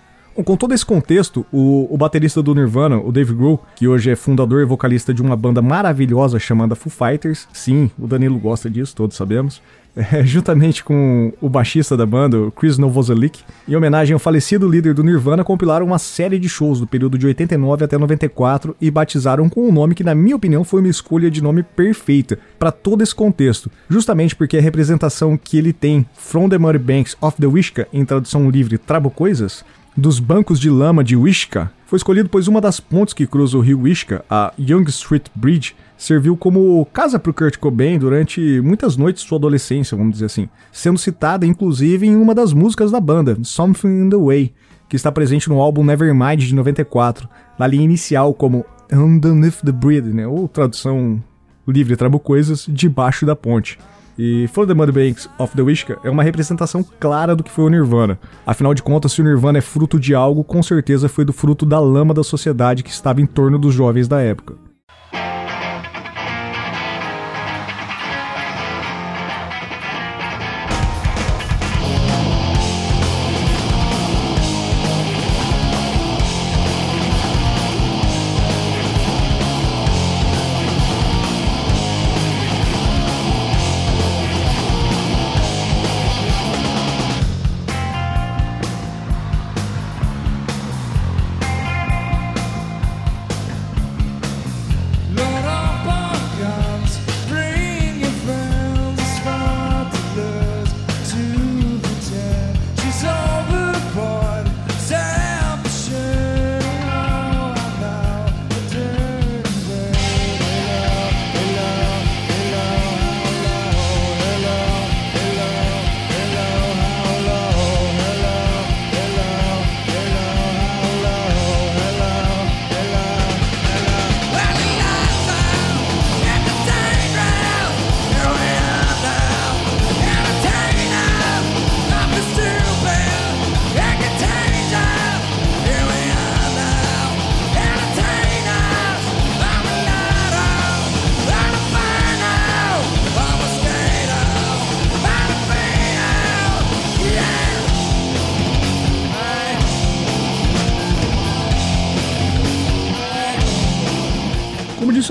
Com 0.46 0.56
todo 0.56 0.72
esse 0.72 0.86
contexto, 0.86 1.44
o, 1.52 1.88
o, 1.92 1.98
baterista 1.98 2.44
do 2.44 2.54
Nirvana, 2.54 2.98
o 2.98 3.12
Dave 3.12 3.34
Grohl, 3.34 3.60
que 3.76 3.88
hoje 3.88 4.12
é 4.12 4.16
fundador 4.16 4.62
e 4.62 4.66
vocalista 4.66 5.12
de 5.12 5.20
uma 5.20 5.36
banda 5.36 5.64
maravilhosa 5.64 6.38
chamada 6.38 6.76
Foo 6.76 6.92
Fighters, 6.92 7.48
sim, 7.52 7.90
o 7.98 8.06
Danilo 8.06 8.38
gosta 8.38 8.70
disso, 8.70 8.96
todos 8.96 9.18
sabemos, 9.18 9.60
é, 9.98 10.24
juntamente 10.24 10.84
com 10.84 11.34
o 11.42 11.50
baixista 11.50 11.98
da 11.98 12.06
banda, 12.06 12.40
o 12.40 12.52
Chris 12.52 12.78
Novoselic, 12.78 13.40
em 13.68 13.76
homenagem 13.76 14.14
ao 14.14 14.20
falecido 14.20 14.70
líder 14.70 14.94
do 14.94 15.04
Nirvana, 15.04 15.44
compilaram 15.44 15.88
uma 15.88 15.98
série 15.98 16.38
de 16.38 16.48
shows 16.48 16.80
do 16.80 16.86
período 16.86 17.18
de 17.18 17.26
89 17.26 17.86
até 17.86 17.98
94 17.98 18.76
e 18.80 18.92
batizaram 18.92 19.50
com 19.50 19.68
um 19.68 19.72
nome 19.72 19.96
que, 19.96 20.04
na 20.04 20.14
minha 20.14 20.36
opinião, 20.36 20.64
foi 20.64 20.82
uma 20.82 20.90
escolha 20.90 21.32
de 21.32 21.42
nome 21.42 21.64
perfeita 21.64 22.38
para 22.60 22.72
todo 22.72 23.02
esse 23.02 23.16
contexto, 23.16 23.72
justamente 23.90 24.36
porque 24.36 24.58
a 24.58 24.62
representação 24.62 25.36
que 25.36 25.58
ele 25.58 25.74
tem 25.74 26.06
From 26.14 26.48
the 26.48 26.60
Muddy 26.60 26.78
Banks 26.78 27.18
of 27.20 27.38
the 27.42 27.48
Wishka, 27.48 27.88
em 27.92 28.06
tradução 28.06 28.48
livre 28.52 28.78
Trabo 28.78 29.10
Coisas, 29.10 29.66
dos 29.98 30.20
bancos 30.20 30.60
de 30.60 30.70
lama 30.70 31.04
de 31.04 31.16
Wishka 31.16 31.72
foi 31.88 31.98
escolhido 31.98 32.30
pois 32.30 32.48
uma 32.48 32.62
das 32.62 32.80
pontes 32.80 33.16
que 33.16 33.26
cruza 33.26 33.58
o 33.58 33.62
rio 33.62 33.82
Wishka, 33.82 34.24
a 34.30 34.54
Young 34.60 34.84
Street 34.90 35.26
Bridge, 35.34 35.76
serviu 35.98 36.38
como 36.38 36.86
casa 36.94 37.18
para 37.18 37.32
o 37.32 37.34
Kurt 37.34 37.58
Cobain 37.58 37.98
durante 37.98 38.62
muitas 38.62 38.96
noites 38.96 39.24
de 39.24 39.28
sua 39.28 39.38
adolescência, 39.38 39.98
vamos 39.98 40.14
dizer 40.14 40.26
assim, 40.26 40.48
sendo 40.72 41.00
citada 41.00 41.46
inclusive 41.46 42.06
em 42.06 42.16
uma 42.16 42.36
das 42.36 42.54
músicas 42.54 42.92
da 42.92 43.00
banda, 43.00 43.38
Something 43.42 44.04
in 44.04 44.10
the 44.10 44.18
Way, 44.18 44.54
que 44.88 44.96
está 44.96 45.12
presente 45.12 45.50
no 45.50 45.60
álbum 45.60 45.84
Nevermind 45.84 46.42
de 46.42 46.54
94, 46.54 47.28
na 47.58 47.66
linha 47.66 47.86
inicial 47.86 48.34
como 48.34 48.66
Underneath 48.92 49.64
the 49.66 49.72
Bridge, 49.72 50.10
né, 50.10 50.28
ou 50.28 50.48
tradução 50.48 51.24
livre 51.68 51.96
trabo 51.96 52.20
coisas, 52.20 52.66
debaixo 52.70 53.26
da 53.26 53.36
ponte. 53.36 53.80
E 54.18 54.48
For 54.48 54.66
the 54.66 54.74
Mudbanks 54.74 55.30
of 55.38 55.56
the 55.56 55.62
Wishka 55.62 56.00
é 56.04 56.10
uma 56.10 56.24
representação 56.24 56.84
clara 57.00 57.36
do 57.36 57.44
que 57.44 57.52
foi 57.52 57.66
o 57.66 57.70
Nirvana. 57.70 58.20
Afinal 58.46 58.74
de 58.74 58.82
contas, 58.82 59.12
se 59.12 59.22
o 59.22 59.24
Nirvana 59.24 59.60
é 59.60 59.62
fruto 59.62 60.00
de 60.00 60.16
algo, 60.16 60.44
com 60.44 60.64
certeza 60.64 61.08
foi 61.08 61.24
do 61.24 61.34
fruto 61.34 61.66
da 61.66 61.80
lama 61.80 62.14
da 62.14 62.24
sociedade 62.24 62.84
que 62.84 62.90
estava 62.90 63.22
em 63.22 63.26
torno 63.26 63.60
dos 63.60 63.74
jovens 63.74 64.08
da 64.08 64.20
época. 64.22 64.67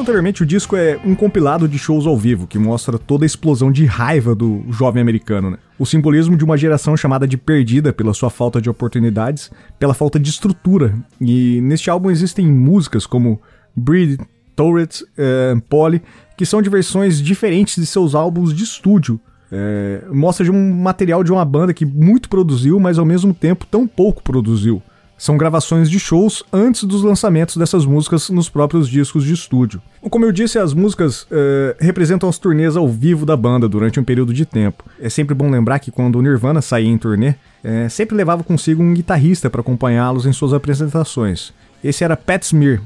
Anteriormente, 0.01 0.43
o 0.43 0.47
disco 0.47 0.77
é 0.77 0.99
um 1.05 1.15
compilado 1.15 1.69
de 1.69 1.79
shows 1.79 2.07
ao 2.07 2.17
vivo 2.17 2.47
que 2.47 2.59
mostra 2.59 2.99
toda 2.99 3.25
a 3.25 3.27
explosão 3.27 3.71
de 3.71 3.85
raiva 3.85 4.35
do 4.35 4.65
jovem 4.71 5.01
americano. 5.01 5.51
Né? 5.51 5.59
O 5.79 5.87
simbolismo 5.87 6.37
de 6.37 6.45
uma 6.45 6.57
geração 6.57 6.97
chamada 6.97 7.27
de 7.27 7.37
perdida 7.37 7.93
pela 7.93 8.13
sua 8.13 8.31
falta 8.31 8.61
de 8.61 8.69
oportunidades, 8.69 9.51
pela 9.79 9.95
falta 9.95 10.19
de 10.19 10.31
estrutura. 10.31 10.95
E 11.21 11.61
neste 11.61 11.89
álbum 11.91 12.11
existem 12.11 12.47
músicas 12.47 13.07
como 13.07 13.41
Breed, 13.77 14.19
Turret, 14.57 15.05
é, 15.17 15.55
Polly, 15.69 16.03
que 16.37 16.47
são 16.47 16.61
de 16.61 16.71
versões 16.71 17.21
diferentes 17.21 17.77
de 17.77 17.87
seus 17.87 18.15
álbuns 18.15 18.55
de 18.55 18.65
estúdio. 18.65 19.21
É, 19.53 20.03
mostra 20.13 20.45
de 20.45 20.51
um 20.51 20.75
material 20.75 21.23
de 21.23 21.31
uma 21.31 21.45
banda 21.45 21.73
que 21.73 21.87
muito 21.87 22.29
produziu, 22.29 22.81
mas 22.81 22.99
ao 22.99 23.05
mesmo 23.05 23.33
tempo 23.33 23.67
tão 23.67 23.87
pouco 23.87 24.23
produziu. 24.23 24.83
São 25.19 25.39
gravações 25.39 25.89
de 25.89 25.99
shows 25.99 26.45
antes 26.53 26.85
dos 26.85 27.03
lançamentos 27.03 27.57
dessas 27.57 27.87
músicas 27.87 28.29
nos 28.29 28.51
próprios 28.51 28.87
discos 28.87 29.25
de 29.25 29.33
estúdio. 29.33 29.81
Como 30.11 30.25
eu 30.25 30.33
disse, 30.33 30.59
as 30.59 30.75
músicas 30.75 31.23
uh, 31.23 31.75
representam 31.81 32.29
as 32.29 32.39
turnês 32.39 32.77
ao 32.77 32.87
vivo 32.87 33.25
da 33.25 33.35
banda 33.35 33.67
durante 33.67 33.99
um 33.99 34.05
período 34.05 34.35
de 34.35 34.45
tempo. 34.45 34.85
É 35.01 35.09
sempre 35.09 35.35
bom 35.35 35.51
lembrar 35.51 35.79
que 35.79 35.91
quando 35.91 36.17
o 36.17 36.23
Nirvana 36.23 36.61
saía 36.61 36.89
em 36.89 36.99
turnê, 36.99 37.31
uh, 37.31 37.89
sempre 37.89 38.15
levava 38.15 38.45
consigo 38.45 38.83
um 38.83 38.93
guitarrista 38.93 39.49
para 39.49 39.63
acompanhá-los 39.63 40.27
em 40.27 40.33
suas 40.35 40.53
apresentações. 40.53 41.53
Esse 41.83 42.05
era 42.05 42.17
Pat 42.17 42.43
Smear. 42.43 42.83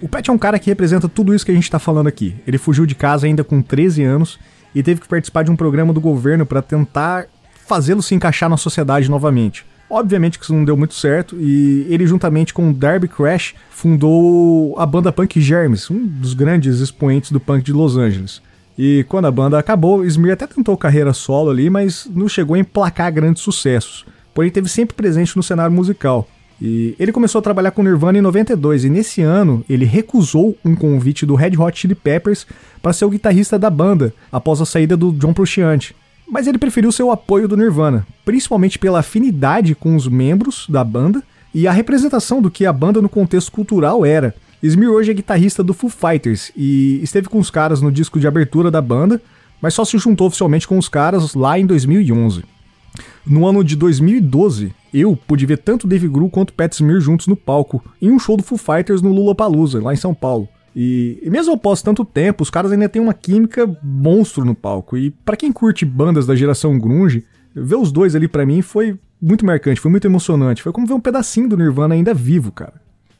O 0.00 0.08
Pat 0.08 0.28
é 0.28 0.32
um 0.32 0.38
cara 0.38 0.60
que 0.60 0.70
representa 0.70 1.08
tudo 1.08 1.34
isso 1.34 1.44
que 1.44 1.50
a 1.50 1.54
gente 1.54 1.64
está 1.64 1.80
falando 1.80 2.06
aqui. 2.06 2.36
Ele 2.46 2.58
fugiu 2.58 2.86
de 2.86 2.94
casa 2.94 3.26
ainda 3.26 3.42
com 3.42 3.60
13 3.60 4.04
anos 4.04 4.38
e 4.72 4.82
teve 4.82 5.00
que 5.00 5.08
participar 5.08 5.42
de 5.42 5.50
um 5.50 5.56
programa 5.56 5.92
do 5.92 6.00
governo 6.00 6.46
para 6.46 6.62
tentar 6.62 7.26
fazê-lo 7.66 8.02
se 8.02 8.14
encaixar 8.14 8.48
na 8.48 8.56
sociedade 8.56 9.10
novamente. 9.10 9.66
Obviamente 9.88 10.38
que 10.38 10.44
isso 10.44 10.54
não 10.54 10.64
deu 10.64 10.76
muito 10.76 10.94
certo 10.94 11.36
e 11.38 11.86
ele 11.88 12.06
juntamente 12.06 12.52
com 12.52 12.72
Darby 12.72 13.06
Crash 13.06 13.54
fundou 13.70 14.78
a 14.78 14.84
banda 14.84 15.12
punk 15.12 15.40
Germs, 15.40 15.90
um 15.90 16.04
dos 16.06 16.34
grandes 16.34 16.80
expoentes 16.80 17.30
do 17.30 17.38
punk 17.38 17.64
de 17.64 17.72
Los 17.72 17.96
Angeles. 17.96 18.42
E 18.78 19.04
quando 19.08 19.26
a 19.26 19.30
banda 19.30 19.58
acabou, 19.58 20.04
Smear 20.04 20.34
até 20.34 20.46
tentou 20.46 20.76
carreira 20.76 21.12
solo 21.12 21.50
ali, 21.50 21.70
mas 21.70 22.06
não 22.12 22.28
chegou 22.28 22.56
a 22.56 22.58
emplacar 22.58 23.12
grandes 23.12 23.42
sucessos. 23.42 24.04
Porém, 24.34 24.50
teve 24.50 24.68
sempre 24.68 24.94
presente 24.94 25.34
no 25.36 25.42
cenário 25.42 25.74
musical. 25.74 26.28
E 26.60 26.94
ele 26.98 27.12
começou 27.12 27.38
a 27.38 27.42
trabalhar 27.42 27.70
com 27.70 27.82
Nirvana 27.82 28.18
em 28.18 28.22
92 28.22 28.84
e 28.84 28.90
nesse 28.90 29.20
ano 29.22 29.64
ele 29.68 29.84
recusou 29.84 30.56
um 30.64 30.74
convite 30.74 31.26
do 31.26 31.34
Red 31.34 31.56
Hot 31.58 31.78
Chili 31.78 31.94
Peppers 31.94 32.46
para 32.82 32.92
ser 32.92 33.04
o 33.04 33.10
guitarrista 33.10 33.58
da 33.58 33.68
banda 33.68 34.12
após 34.32 34.60
a 34.60 34.66
saída 34.66 34.96
do 34.96 35.12
John 35.12 35.34
Frusciante. 35.34 35.94
Mas 36.28 36.46
ele 36.46 36.58
preferiu 36.58 36.90
seu 36.90 37.10
apoio 37.10 37.46
do 37.46 37.56
Nirvana, 37.56 38.06
principalmente 38.24 38.78
pela 38.78 38.98
afinidade 38.98 39.74
com 39.74 39.94
os 39.94 40.08
membros 40.08 40.66
da 40.68 40.82
banda 40.82 41.22
e 41.54 41.66
a 41.66 41.72
representação 41.72 42.42
do 42.42 42.50
que 42.50 42.66
a 42.66 42.72
banda 42.72 43.00
no 43.00 43.08
contexto 43.08 43.52
cultural 43.52 44.04
era. 44.04 44.34
Smear 44.62 44.90
hoje 44.90 45.10
é 45.10 45.14
guitarrista 45.14 45.62
do 45.62 45.72
Foo 45.72 45.88
Fighters 45.88 46.50
e 46.56 47.00
esteve 47.02 47.28
com 47.28 47.38
os 47.38 47.50
caras 47.50 47.80
no 47.80 47.92
disco 47.92 48.18
de 48.18 48.26
abertura 48.26 48.70
da 48.70 48.82
banda, 48.82 49.22
mas 49.60 49.74
só 49.74 49.84
se 49.84 49.96
juntou 49.98 50.26
oficialmente 50.26 50.66
com 50.66 50.76
os 50.76 50.88
caras 50.88 51.34
lá 51.34 51.58
em 51.58 51.64
2011. 51.64 52.44
No 53.24 53.46
ano 53.46 53.62
de 53.62 53.76
2012, 53.76 54.74
eu 54.92 55.16
pude 55.16 55.46
ver 55.46 55.58
tanto 55.58 55.86
Dave 55.86 56.08
Grohl 56.08 56.30
quanto 56.30 56.52
Pat 56.52 56.72
Smear 56.72 57.00
juntos 57.00 57.26
no 57.26 57.36
palco, 57.36 57.84
em 58.00 58.10
um 58.10 58.18
show 58.18 58.36
do 58.36 58.42
Foo 58.42 58.58
Fighters 58.58 59.02
no 59.02 59.12
Lollapalooza, 59.12 59.82
lá 59.82 59.92
em 59.92 59.96
São 59.96 60.14
Paulo. 60.14 60.48
E, 60.78 61.20
e, 61.22 61.30
mesmo 61.30 61.54
após 61.54 61.80
tanto 61.80 62.04
tempo, 62.04 62.42
os 62.42 62.50
caras 62.50 62.70
ainda 62.70 62.86
têm 62.86 63.00
uma 63.00 63.14
química 63.14 63.66
monstro 63.82 64.44
no 64.44 64.54
palco. 64.54 64.94
E 64.94 65.10
para 65.10 65.34
quem 65.34 65.50
curte 65.50 65.86
bandas 65.86 66.26
da 66.26 66.36
geração 66.36 66.78
grunge, 66.78 67.24
ver 67.54 67.76
os 67.76 67.90
dois 67.90 68.14
ali 68.14 68.28
para 68.28 68.44
mim 68.44 68.60
foi 68.60 68.98
muito 69.20 69.46
marcante, 69.46 69.80
foi 69.80 69.90
muito 69.90 70.06
emocionante. 70.06 70.62
Foi 70.62 70.72
como 70.72 70.86
ver 70.86 70.92
um 70.92 71.00
pedacinho 71.00 71.48
do 71.48 71.56
Nirvana 71.56 71.94
ainda 71.94 72.12
vivo, 72.12 72.52
cara. 72.52 72.74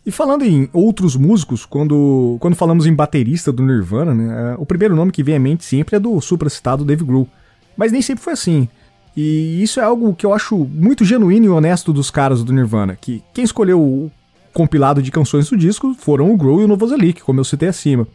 E 0.05 0.11
falando 0.11 0.45
em 0.45 0.69
outros 0.71 1.17
músicos, 1.17 1.65
quando, 1.65 2.37
quando 2.41 2.55
falamos 2.55 2.87
em 2.87 2.93
baterista 2.93 3.51
do 3.51 3.63
Nirvana, 3.63 4.15
né, 4.15 4.53
é, 4.53 4.57
o 4.59 4.67
primeiro 4.67 4.95
nome 4.95 5.11
que 5.11 5.23
vem 5.23 5.37
à 5.37 5.41
mente 5.41 5.65
sempre 5.65 5.97
é 5.97 5.99
do 5.99 6.21
supracitado 6.21 6.85
Dave 6.85 7.05
Grohl. 7.05 7.27
Mas 7.75 7.91
nem 7.91 8.03
sempre 8.03 8.23
foi 8.23 8.35
assim. 8.35 8.69
E 9.17 9.63
isso 9.63 9.81
é 9.81 9.83
algo 9.83 10.15
que 10.15 10.27
eu 10.27 10.35
acho 10.35 10.59
muito 10.59 11.07
genuíno 11.07 11.47
e 11.47 11.49
honesto 11.49 11.91
dos 11.91 12.11
caras 12.11 12.45
do 12.45 12.53
Nirvana, 12.53 12.95
que 13.01 13.23
quem 13.33 13.45
escolheu 13.45 14.11
compilado 14.57 15.03
de 15.03 15.11
canções 15.11 15.51
do 15.51 15.57
disco 15.57 15.95
foram 15.99 16.33
o 16.33 16.37
Grow 16.37 16.63
e 16.63 16.65
o 16.65 16.67
Novoselic, 16.67 17.21
como 17.21 17.39
eu 17.39 17.45
citei 17.45 17.69
acima. 17.69 18.09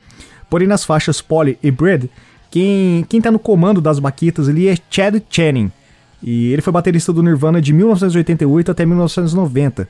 Porém, 0.50 0.68
nas 0.68 0.84
faixas 0.84 1.22
Polly 1.22 1.56
e 1.62 1.70
Bread, 1.70 2.10
quem, 2.50 3.06
quem 3.08 3.22
tá 3.22 3.30
no 3.30 3.38
comando 3.38 3.80
das 3.80 4.00
baquetas 4.00 4.50
ali 4.50 4.68
é 4.68 4.76
Chad 4.90 5.22
Channing. 5.30 5.72
E 6.20 6.52
ele 6.52 6.64
foi 6.64 6.74
baterista 6.74 7.14
do 7.14 7.22
Nirvana 7.22 7.62
de 7.62 7.72
1988 7.72 8.72
até 8.72 8.84
1990. 8.88 9.88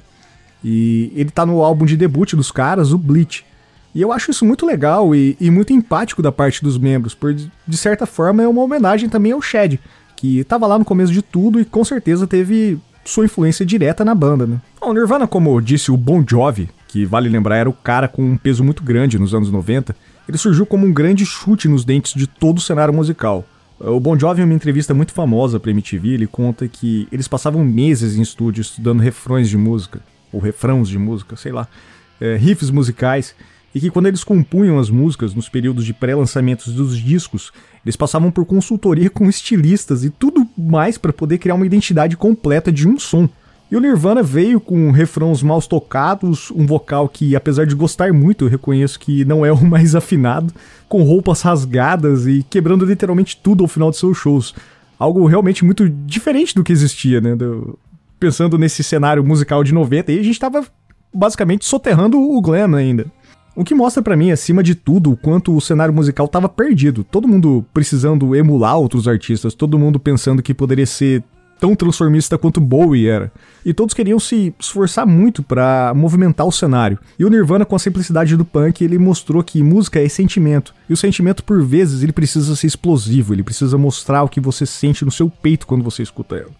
E 0.61 1.13
ele 1.15 1.31
tá 1.31 1.45
no 1.45 1.63
álbum 1.63 1.85
de 1.85 1.95
debut 1.95 2.33
dos 2.33 2.51
caras, 2.51 2.91
o 2.91 2.97
Bleach. 2.97 3.45
E 3.95 4.01
eu 4.01 4.11
acho 4.11 4.29
isso 4.29 4.43
muito 4.43 4.65
legal 4.65 5.15
e, 5.15 5.37
e 5.39 5.49
muito 5.49 5.71
empático 5.71 6.21
da 6.21 6.33
parte 6.33 6.61
dos 6.61 6.77
membros, 6.77 7.15
por 7.15 7.33
de 7.33 7.77
certa 7.77 8.05
forma 8.05 8.43
é 8.43 8.47
uma 8.47 8.61
homenagem 8.61 9.07
também 9.07 9.31
ao 9.31 9.41
Chad, 9.41 9.79
que 10.17 10.43
tava 10.43 10.67
lá 10.67 10.77
no 10.77 10.83
começo 10.83 11.13
de 11.13 11.21
tudo 11.21 11.61
e 11.61 11.65
com 11.65 11.85
certeza 11.85 12.27
teve 12.27 12.77
sua 13.03 13.25
influência 13.25 13.65
direta 13.65 14.05
na 14.05 14.13
banda, 14.13 14.45
né? 14.45 14.61
O 14.81 14.93
Nirvana, 14.93 15.27
como 15.27 15.59
disse 15.61 15.91
o 15.91 15.97
Bon 15.97 16.23
Jovi, 16.27 16.69
que 16.87 17.05
vale 17.05 17.29
lembrar 17.29 17.57
era 17.57 17.69
o 17.69 17.73
cara 17.73 18.07
com 18.07 18.21
um 18.21 18.37
peso 18.37 18.63
muito 18.63 18.83
grande 18.83 19.17
nos 19.17 19.33
anos 19.33 19.51
90, 19.51 19.95
ele 20.27 20.37
surgiu 20.37 20.65
como 20.65 20.85
um 20.85 20.93
grande 20.93 21.25
chute 21.25 21.67
nos 21.67 21.83
dentes 21.83 22.13
de 22.13 22.27
todo 22.27 22.57
o 22.57 22.61
cenário 22.61 22.93
musical. 22.93 23.45
O 23.79 23.99
Bon 23.99 24.17
Jovi, 24.17 24.41
em 24.41 24.45
uma 24.45 24.53
entrevista 24.53 24.93
muito 24.93 25.11
famosa 25.11 25.59
para 25.59 25.71
MTV, 25.71 26.09
ele 26.09 26.27
conta 26.27 26.67
que 26.67 27.07
eles 27.11 27.27
passavam 27.27 27.65
meses 27.65 28.15
em 28.15 28.21
estúdio 28.21 28.61
estudando 28.61 28.99
refrões 28.99 29.49
de 29.49 29.57
música, 29.57 30.01
ou 30.31 30.39
refrãos 30.39 30.87
de 30.87 30.99
música, 30.99 31.35
sei 31.35 31.51
lá, 31.51 31.67
é, 32.19 32.35
riffs 32.35 32.69
musicais, 32.69 33.33
e 33.73 33.79
que 33.79 33.89
quando 33.89 34.07
eles 34.07 34.23
compunham 34.23 34.77
as 34.79 34.89
músicas 34.89 35.33
nos 35.33 35.47
períodos 35.47 35.85
de 35.85 35.93
pré-lançamentos 35.93 36.73
dos 36.73 36.97
discos, 36.97 37.51
eles 37.85 37.95
passavam 37.95 38.29
por 38.29 38.45
consultoria 38.45 39.09
com 39.09 39.29
estilistas 39.29 40.03
e 40.03 40.09
tudo 40.09 40.47
mais 40.57 40.97
para 40.97 41.13
poder 41.13 41.37
criar 41.37 41.55
uma 41.55 41.65
identidade 41.65 42.17
completa 42.17 42.71
de 42.71 42.87
um 42.87 42.99
som. 42.99 43.29
E 43.71 43.75
o 43.77 43.79
Nirvana 43.79 44.21
veio 44.21 44.59
com 44.59 44.91
refrãos 44.91 45.41
mal 45.41 45.61
tocados, 45.61 46.51
um 46.51 46.65
vocal 46.65 47.07
que, 47.07 47.37
apesar 47.37 47.65
de 47.65 47.73
gostar 47.73 48.11
muito, 48.11 48.43
eu 48.43 48.49
reconheço 48.49 48.99
que 48.99 49.23
não 49.23 49.45
é 49.45 49.51
o 49.51 49.63
mais 49.65 49.95
afinado, 49.95 50.53
com 50.89 51.03
roupas 51.03 51.41
rasgadas 51.41 52.27
e 52.27 52.45
quebrando 52.49 52.85
literalmente 52.85 53.37
tudo 53.37 53.63
ao 53.63 53.69
final 53.69 53.89
de 53.89 53.95
seus 53.95 54.17
shows. 54.17 54.53
Algo 54.99 55.25
realmente 55.25 55.63
muito 55.63 55.87
diferente 55.87 56.53
do 56.53 56.65
que 56.65 56.73
existia, 56.73 57.21
né? 57.21 57.33
Do... 57.33 57.79
Pensando 58.19 58.57
nesse 58.57 58.83
cenário 58.83 59.23
musical 59.23 59.63
de 59.63 59.73
90, 59.73 60.11
e 60.11 60.19
a 60.19 60.23
gente 60.23 60.37
tava 60.37 60.65
basicamente 61.13 61.65
soterrando 61.65 62.19
o 62.19 62.41
Glam 62.41 62.75
ainda. 62.75 63.05
O 63.53 63.65
que 63.65 63.75
mostra 63.75 64.01
para 64.01 64.15
mim, 64.15 64.31
acima 64.31 64.63
de 64.63 64.75
tudo, 64.75 65.11
o 65.11 65.17
quanto 65.17 65.55
o 65.55 65.59
cenário 65.59 65.93
musical 65.93 66.25
estava 66.25 66.47
perdido. 66.47 67.03
Todo 67.03 67.27
mundo 67.27 67.65
precisando 67.73 68.33
emular 68.35 68.77
outros 68.77 69.07
artistas, 69.07 69.53
todo 69.53 69.77
mundo 69.77 69.99
pensando 69.99 70.41
que 70.41 70.53
poderia 70.53 70.85
ser 70.85 71.21
tão 71.59 71.75
transformista 71.75 72.37
quanto 72.37 72.59
Bowie 72.61 73.07
era. 73.07 73.31
E 73.63 73.73
todos 73.73 73.93
queriam 73.93 74.19
se 74.19 74.55
esforçar 74.57 75.05
muito 75.05 75.43
para 75.43 75.93
movimentar 75.93 76.47
o 76.47 76.51
cenário. 76.51 76.97
E 77.19 77.25
o 77.25 77.29
Nirvana, 77.29 77.65
com 77.65 77.75
a 77.75 77.79
simplicidade 77.79 78.35
do 78.35 78.43
punk, 78.43 78.83
ele 78.83 78.97
mostrou 78.97 79.43
que 79.43 79.61
música 79.61 80.01
é 80.01 80.09
sentimento. 80.09 80.73
E 80.89 80.93
o 80.93 80.97
sentimento, 80.97 81.43
por 81.43 81.61
vezes, 81.61 82.01
ele 82.01 82.11
precisa 82.13 82.55
ser 82.55 82.65
explosivo, 82.65 83.33
ele 83.33 83.43
precisa 83.43 83.77
mostrar 83.77 84.23
o 84.23 84.29
que 84.29 84.39
você 84.39 84.65
sente 84.65 85.05
no 85.05 85.11
seu 85.11 85.29
peito 85.29 85.67
quando 85.67 85.83
você 85.83 86.01
escuta 86.01 86.35
ela 86.35 86.51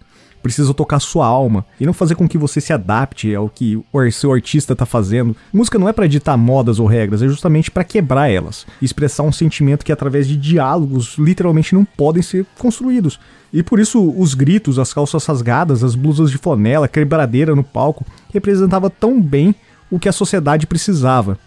precisa 0.42 0.74
tocar 0.74 1.00
sua 1.00 1.26
alma 1.26 1.66
e 1.80 1.86
não 1.86 1.94
fazer 1.94 2.16
com 2.16 2.28
que 2.28 2.38
você 2.38 2.60
se 2.60 2.74
adapte 2.74 3.34
ao 3.34 3.50
que 3.50 3.76
o 3.92 4.12
seu 4.12 4.34
artista 4.34 4.76
tá 4.76 4.86
fazendo. 4.86 5.36
Música 5.54 5.78
não 5.78 5.88
é 5.88 5.94
para 5.94 6.08
ditar 6.08 6.38
modas 6.38 6.80
ou 6.80 6.88
regras, 6.88 7.22
é 7.22 7.28
justamente 7.28 7.70
para 7.70 7.84
quebrar 7.84 8.30
elas, 8.30 8.66
expressar 8.82 9.24
um 9.24 9.32
sentimento 9.32 9.86
que 9.86 9.92
através 9.92 10.28
de 10.28 10.36
diálogos 10.36 11.18
literalmente 11.18 11.76
não 11.76 11.86
podem 11.86 12.22
ser 12.22 12.46
construídos. 12.58 13.20
E 13.54 13.62
por 13.62 13.80
isso 13.80 14.14
os 14.18 14.34
gritos, 14.34 14.80
as 14.80 14.94
calças 14.94 15.26
rasgadas, 15.26 15.84
as 15.84 15.96
blusas 15.96 16.32
de 16.32 16.38
flanela, 16.38 16.88
quebradeira 16.88 17.56
no 17.56 17.64
palco 17.64 18.06
representava 18.34 18.90
tão 18.90 19.22
bem 19.22 19.54
o 19.90 20.00
que 20.00 20.10
a 20.10 20.14
sociedade 20.14 20.66
precisava. 20.66 21.38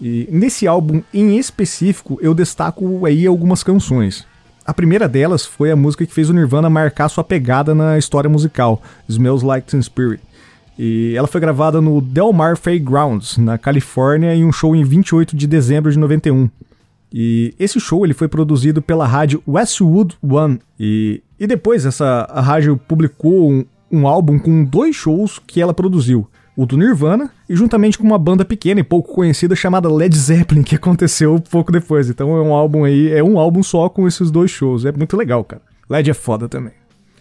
E 0.00 0.26
nesse 0.30 0.66
álbum 0.66 1.02
em 1.12 1.36
específico 1.36 2.18
eu 2.20 2.34
destaco 2.34 3.04
aí 3.06 3.26
algumas 3.26 3.62
canções. 3.62 4.26
A 4.66 4.72
primeira 4.72 5.06
delas 5.06 5.44
foi 5.44 5.70
a 5.70 5.76
música 5.76 6.06
que 6.06 6.14
fez 6.14 6.30
o 6.30 6.32
Nirvana 6.32 6.70
marcar 6.70 7.08
sua 7.10 7.22
pegada 7.22 7.74
na 7.74 7.98
história 7.98 8.30
musical, 8.30 8.82
Smells 9.08 9.44
Like 9.44 9.68
Teen 9.68 9.82
Spirit. 9.82 10.22
E 10.78 11.14
ela 11.16 11.28
foi 11.28 11.40
gravada 11.40 11.80
no 11.80 12.00
Del 12.00 12.32
Mar 12.32 12.56
Fairgrounds, 12.56 13.36
na 13.36 13.58
Califórnia, 13.58 14.34
em 14.34 14.44
um 14.44 14.50
show 14.50 14.74
em 14.74 14.82
28 14.82 15.36
de 15.36 15.46
dezembro 15.46 15.92
de 15.92 15.98
91. 15.98 16.48
E 17.12 17.54
esse 17.60 17.78
show 17.78 18.04
ele 18.04 18.14
foi 18.14 18.26
produzido 18.26 18.80
pela 18.80 19.06
rádio 19.06 19.42
Westwood 19.46 20.16
One. 20.22 20.58
E, 20.80 21.22
e 21.38 21.46
depois 21.46 21.84
essa 21.84 22.26
a 22.30 22.40
rádio 22.40 22.76
publicou 22.76 23.50
um, 23.50 23.64
um 23.92 24.08
álbum 24.08 24.38
com 24.38 24.64
dois 24.64 24.96
shows 24.96 25.38
que 25.46 25.60
ela 25.60 25.74
produziu 25.74 26.26
o 26.56 26.66
do 26.66 26.76
Nirvana, 26.76 27.30
e 27.48 27.56
juntamente 27.56 27.98
com 27.98 28.04
uma 28.04 28.18
banda 28.18 28.44
pequena 28.44 28.80
e 28.80 28.84
pouco 28.84 29.12
conhecida 29.12 29.56
chamada 29.56 29.92
Led 29.92 30.16
Zeppelin, 30.16 30.62
que 30.62 30.76
aconteceu 30.76 31.42
pouco 31.50 31.72
depois. 31.72 32.08
Então 32.08 32.36
é 32.36 32.40
um 32.40 32.52
álbum 32.52 32.84
aí, 32.84 33.10
é 33.12 33.22
um 33.22 33.38
álbum 33.38 33.62
só 33.62 33.88
com 33.88 34.06
esses 34.06 34.30
dois 34.30 34.50
shows. 34.50 34.84
É 34.84 34.92
muito 34.92 35.16
legal, 35.16 35.42
cara. 35.44 35.62
Led 35.88 36.10
é 36.10 36.14
foda 36.14 36.48
também. 36.48 36.72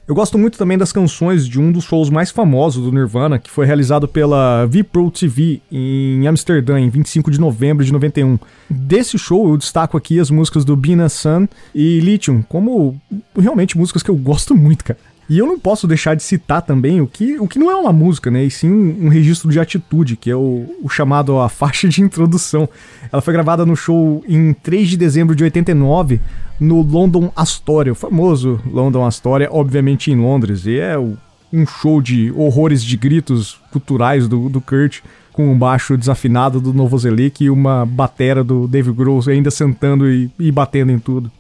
Eu 0.06 0.14
gosto 0.14 0.38
muito 0.38 0.58
também 0.58 0.78
das 0.78 0.92
canções 0.92 1.48
de 1.48 1.62
um 1.62 1.72
dos 1.72 1.86
shows 1.86 2.10
mais 2.10 2.30
famosos 2.30 2.84
do 2.84 2.92
Nirvana, 2.92 3.40
que 3.40 3.50
foi 3.50 3.66
realizado 3.66 4.06
pela 4.06 4.66
V-Pro 4.66 5.10
TV 5.10 5.62
em 5.72 6.28
Amsterdã, 6.28 6.78
em 6.78 6.90
25 6.90 7.32
de 7.32 7.40
novembro 7.40 7.86
de 7.86 7.94
91. 7.94 8.38
Desse 8.70 9.18
show 9.18 9.48
eu 9.48 9.56
destaco 9.56 9.96
aqui 9.96 10.20
as 10.20 10.30
músicas 10.30 10.66
do 10.66 10.76
Bina 10.76 11.08
Sun 11.08 11.48
e 11.74 12.02
Lithium, 12.02 12.42
como 12.42 13.02
realmente 13.38 13.78
músicas 13.78 14.04
que 14.04 14.12
eu 14.12 14.16
gosto 14.18 14.54
muito, 14.54 14.84
cara. 14.84 15.00
E 15.30 15.38
eu 15.38 15.48
não 15.48 15.58
posso 15.58 15.88
deixar 15.88 16.16
de 16.16 16.24
citar 16.24 16.62
também 16.62 17.00
o 17.00 17.08
que, 17.08 17.40
o 17.40 17.48
que 17.48 17.58
não 17.58 17.72
é 17.72 17.76
uma 17.76 17.94
música, 17.94 18.30
né? 18.30 18.44
E 18.44 18.52
sim 18.52 18.70
um, 18.70 19.06
um 19.06 19.08
registro 19.08 19.50
de 19.50 19.60
atitude, 19.60 20.18
que 20.18 20.30
é 20.30 20.36
o, 20.36 20.66
o, 20.82 20.90
chamado 20.90 21.40
a 21.40 21.48
faixa 21.50 21.88
de 21.88 22.02
introdução. 22.02 22.68
Ela 23.12 23.22
foi 23.22 23.34
gravada 23.34 23.66
no 23.66 23.76
show 23.76 24.24
em 24.28 24.54
3 24.54 24.90
de 24.90 24.98
dezembro 24.98 25.36
de 25.36 25.44
89 25.44 26.20
no 26.60 26.82
London 26.82 27.32
Astoria, 27.36 27.94
o 27.94 27.96
famoso 27.96 28.60
London 28.66 29.06
Astoria, 29.06 29.48
obviamente 29.52 30.12
em 30.12 30.16
Londres. 30.16 30.66
E 30.66 30.78
é 30.78 30.98
o, 30.98 31.18
um 31.52 31.66
show 31.66 32.02
de 32.02 32.32
horrores 32.36 32.84
de 32.84 32.98
gritos 32.98 33.60
culturais 33.72 34.28
do, 34.28 34.50
do 34.50 34.60
Kurt, 34.60 35.02
com 35.32 35.52
um 35.52 35.58
baixo 35.58 35.98
desafinado 35.98 36.60
do 36.60 36.74
Novoselic 36.74 37.44
e 37.44 37.50
uma 37.50 37.86
batera 37.86 38.44
do 38.44 38.68
Dave 38.68 38.92
Grohl 38.92 39.22
ainda 39.28 39.50
sentando 39.50 40.10
e, 40.10 40.30
e 40.38 40.52
batendo 40.52 40.92
em 40.92 41.00
tudo. 41.00 41.32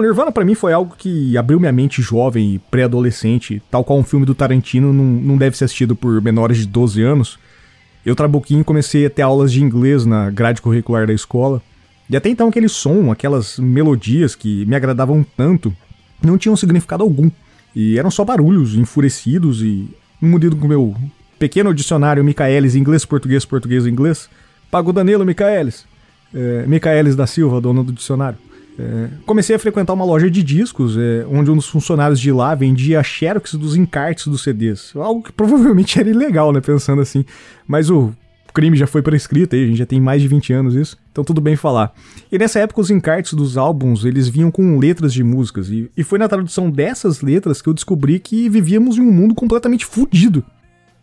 Bom, 0.00 0.06
Nirvana 0.06 0.32
para 0.32 0.46
mim 0.46 0.54
foi 0.54 0.72
algo 0.72 0.94
que 0.96 1.36
abriu 1.36 1.60
minha 1.60 1.70
mente 1.70 2.00
jovem 2.00 2.54
e 2.54 2.58
pré-adolescente, 2.58 3.62
tal 3.70 3.84
qual 3.84 3.98
um 3.98 4.02
filme 4.02 4.24
do 4.24 4.34
Tarantino 4.34 4.94
não, 4.94 5.04
não 5.04 5.36
deve 5.36 5.58
ser 5.58 5.66
assistido 5.66 5.94
por 5.94 6.22
menores 6.22 6.56
de 6.56 6.66
12 6.66 7.02
anos. 7.02 7.38
Eu 8.04 8.16
trabuquinho 8.16 8.64
comecei 8.64 9.04
a 9.04 9.10
ter 9.10 9.20
aulas 9.20 9.52
de 9.52 9.62
inglês 9.62 10.06
na 10.06 10.30
grade 10.30 10.62
curricular 10.62 11.06
da 11.06 11.12
escola. 11.12 11.60
E 12.08 12.16
até 12.16 12.30
então 12.30 12.48
aquele 12.48 12.66
som, 12.66 13.12
aquelas 13.12 13.58
melodias 13.58 14.34
que 14.34 14.64
me 14.64 14.74
agradavam 14.74 15.22
tanto, 15.36 15.70
não 16.22 16.38
tinham 16.38 16.56
significado 16.56 17.02
algum. 17.02 17.30
E 17.76 17.98
eram 17.98 18.10
só 18.10 18.24
barulhos 18.24 18.74
enfurecidos 18.76 19.60
e 19.60 19.86
munido 20.18 20.56
com 20.56 20.66
meu 20.66 20.96
pequeno 21.38 21.74
dicionário 21.74 22.24
Micaelis 22.24 22.74
inglês, 22.74 23.04
português, 23.04 23.44
português, 23.44 23.86
inglês. 23.86 24.30
Pago 24.70 24.94
Danilo 24.94 25.26
Micaelis. 25.26 25.84
É, 26.34 26.64
Micaelis 26.66 27.14
da 27.14 27.26
Silva, 27.26 27.60
dono 27.60 27.84
do 27.84 27.92
dicionário. 27.92 28.38
É, 28.80 29.08
comecei 29.26 29.54
a 29.54 29.58
frequentar 29.58 29.92
uma 29.92 30.04
loja 30.04 30.30
de 30.30 30.42
discos, 30.42 30.96
é, 30.96 31.26
onde 31.30 31.50
um 31.50 31.56
dos 31.56 31.68
funcionários 31.68 32.18
de 32.18 32.32
lá 32.32 32.54
vendia 32.54 33.02
xerox 33.02 33.54
dos 33.54 33.76
encartes 33.76 34.26
dos 34.26 34.42
CDs. 34.42 34.92
Algo 34.96 35.22
que 35.22 35.32
provavelmente 35.32 36.00
era 36.00 36.08
ilegal, 36.08 36.50
né? 36.50 36.60
Pensando 36.60 37.02
assim. 37.02 37.24
Mas 37.66 37.90
o 37.90 38.10
crime 38.54 38.76
já 38.76 38.86
foi 38.86 39.02
prescrito 39.02 39.54
aí, 39.54 39.64
a 39.64 39.66
gente 39.66 39.78
já 39.78 39.86
tem 39.86 40.00
mais 40.00 40.22
de 40.22 40.28
20 40.28 40.52
anos 40.52 40.74
isso, 40.74 40.98
então 41.12 41.22
tudo 41.22 41.40
bem 41.40 41.56
falar. 41.56 41.92
E 42.32 42.38
nessa 42.38 42.58
época 42.58 42.80
os 42.80 42.90
encartes 42.90 43.34
dos 43.34 43.56
álbuns, 43.56 44.04
eles 44.04 44.28
vinham 44.28 44.50
com 44.50 44.78
letras 44.78 45.12
de 45.12 45.22
músicas, 45.22 45.68
e, 45.68 45.90
e 45.96 46.02
foi 46.02 46.18
na 46.18 46.28
tradução 46.28 46.70
dessas 46.70 47.20
letras 47.20 47.62
que 47.62 47.68
eu 47.68 47.74
descobri 47.74 48.18
que 48.18 48.48
vivíamos 48.48 48.98
em 48.98 49.02
um 49.02 49.12
mundo 49.12 49.34
completamente 49.34 49.86
fudido. 49.86 50.44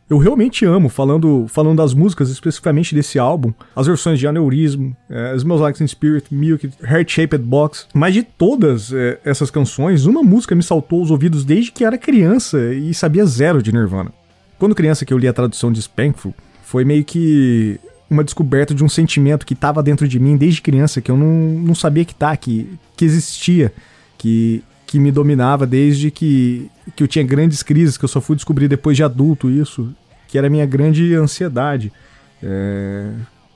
Eu 0.10 0.18
realmente 0.18 0.64
amo, 0.64 0.88
falando, 0.88 1.48
falando 1.50 1.78
das 1.78 1.94
músicas 1.94 2.30
especificamente 2.30 2.96
desse 2.96 3.20
álbum, 3.20 3.54
as 3.76 3.88
versões 3.88 4.18
de 4.18 4.26
Aneurismo, 4.26 4.96
é, 5.10 5.36
Smells 5.36 5.62
Like 5.62 5.78
Teen 5.78 5.88
Spirit, 5.88 6.34
Milk, 6.34 6.70
Heart 6.82 7.12
Shaped 7.12 7.44
Box. 7.44 7.88
Mas 7.94 8.14
de 8.14 8.24
todas 8.24 8.94
é, 8.94 9.20
essas 9.26 9.52
canções, 9.52 10.06
uma 10.06 10.24
música 10.24 10.56
me 10.56 10.64
saltou 10.64 11.02
aos 11.02 11.12
ouvidos 11.12 11.44
desde 11.44 11.74
que 11.74 11.84
era 11.84 11.98
criança 11.98 12.74
e 12.74 12.94
sabia 12.94 13.26
zero 13.26 13.62
de 13.62 13.74
Nirvana. 13.74 14.14
Quando 14.58 14.74
criança 14.74 15.06
que 15.06 15.14
eu 15.14 15.18
li 15.18 15.28
a 15.28 15.34
tradução 15.34 15.72
de 15.74 15.82
Spankful, 15.82 16.34
foi 16.64 16.86
meio 16.86 17.04
que 17.04 17.78
uma 18.10 18.24
descoberta 18.24 18.74
de 18.74 18.86
um 18.86 18.90
sentimento 18.90 19.46
que 19.46 19.54
estava 19.54 19.84
dentro 19.84 20.08
de 20.08 20.20
mim 20.20 20.38
desde 20.38 20.62
criança, 20.62 21.02
que 21.02 21.12
eu 21.12 21.18
não, 21.18 21.28
não 21.28 21.76
sabia 21.76 22.06
que 22.06 22.16
tá, 22.16 22.36
que, 22.38 22.80
que 22.96 23.04
existia, 23.04 23.74
que, 24.18 24.64
que 24.88 24.98
me 25.00 25.12
dominava 25.12 25.68
desde 25.68 26.10
que, 26.10 26.72
que 26.96 27.04
eu 27.04 27.08
tinha 27.08 27.24
grandes 27.24 27.62
crises, 27.62 27.98
que 27.98 28.06
eu 28.06 28.10
só 28.10 28.22
fui 28.22 28.38
descobrir 28.38 28.70
depois 28.70 28.96
de 28.96 29.04
adulto 29.04 29.50
isso, 29.50 29.94
que 30.30 30.38
era 30.38 30.48
a 30.48 30.50
minha 30.50 30.66
grande 30.66 31.14
ansiedade. 31.14 31.92
É... 32.42 33.12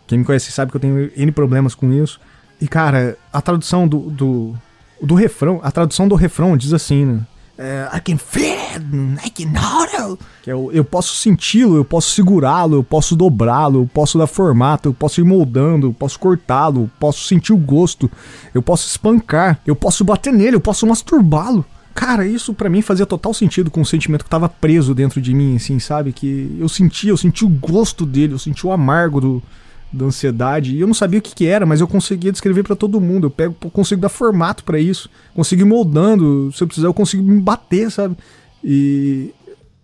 Quem 0.05 0.19
me 0.19 0.25
conhece 0.25 0.51
sabe 0.51 0.71
que 0.71 0.77
eu 0.77 0.81
tenho 0.81 1.09
N 1.15 1.31
problemas 1.31 1.73
com 1.73 1.91
isso. 1.93 2.19
E, 2.59 2.67
cara, 2.67 3.17
a 3.31 3.41
tradução 3.41 3.87
do, 3.87 3.99
do, 4.09 4.53
do 5.01 5.15
refrão, 5.15 5.61
a 5.63 5.71
tradução 5.71 6.05
do 6.05 6.15
refrão 6.15 6.57
diz 6.57 6.73
assim, 6.73 7.05
né? 7.05 7.21
É, 7.63 7.87
I 7.95 7.99
can 7.99 8.17
feel 8.17 8.57
it, 8.73 8.83
I 9.23 9.29
can 9.29 9.53
hold 9.55 10.17
eu, 10.47 10.71
eu 10.73 10.83
posso 10.83 11.13
senti-lo, 11.13 11.75
eu 11.75 11.85
posso 11.85 12.09
segurá-lo, 12.09 12.77
eu 12.77 12.83
posso 12.83 13.15
dobrá-lo, 13.15 13.83
eu 13.83 13.89
posso 13.93 14.17
dar 14.17 14.25
formato, 14.25 14.89
eu 14.89 14.93
posso 14.95 15.21
ir 15.21 15.23
moldando, 15.23 15.87
eu 15.87 15.93
posso 15.93 16.17
cortá-lo, 16.17 16.89
posso 16.99 17.27
sentir 17.27 17.53
o 17.53 17.57
gosto, 17.57 18.09
eu 18.51 18.63
posso 18.63 18.87
espancar, 18.87 19.59
eu 19.63 19.75
posso 19.75 20.03
bater 20.03 20.33
nele, 20.33 20.55
eu 20.55 20.59
posso 20.59 20.87
masturbá-lo. 20.87 21.63
Cara, 21.93 22.25
isso 22.25 22.51
para 22.51 22.67
mim 22.67 22.81
fazia 22.81 23.05
total 23.05 23.31
sentido 23.31 23.69
com 23.69 23.81
o 23.81 23.85
sentimento 23.85 24.23
que 24.23 24.29
tava 24.31 24.49
preso 24.49 24.95
dentro 24.95 25.21
de 25.21 25.31
mim, 25.31 25.57
assim, 25.57 25.77
sabe? 25.77 26.11
Que 26.11 26.57
eu 26.59 26.67
sentia, 26.67 27.11
eu 27.11 27.17
senti 27.17 27.45
o 27.45 27.49
gosto 27.49 28.07
dele, 28.07 28.33
eu 28.33 28.39
senti 28.39 28.65
o 28.65 28.71
amargo 28.71 29.21
do, 29.21 29.43
da 29.91 30.05
ansiedade. 30.05 30.75
E 30.75 30.81
eu 30.81 30.87
não 30.87 30.93
sabia 30.93 31.19
o 31.19 31.21
que, 31.21 31.35
que 31.35 31.45
era, 31.45 31.65
mas 31.65 31.81
eu 31.81 31.87
conseguia 31.87 32.31
descrever 32.31 32.63
para 32.63 32.75
todo 32.75 33.01
mundo. 33.01 33.27
Eu 33.27 33.31
pego, 33.31 33.53
consigo 33.71 34.01
dar 34.01 34.09
formato 34.09 34.63
para 34.63 34.79
isso, 34.79 35.09
consigo 35.33 35.61
ir 35.61 35.65
moldando. 35.65 36.51
Se 36.53 36.63
eu 36.63 36.67
precisar, 36.67 36.87
eu 36.87 36.93
consigo 36.93 37.23
me 37.23 37.41
bater, 37.41 37.91
sabe? 37.91 38.15
E, 38.63 39.33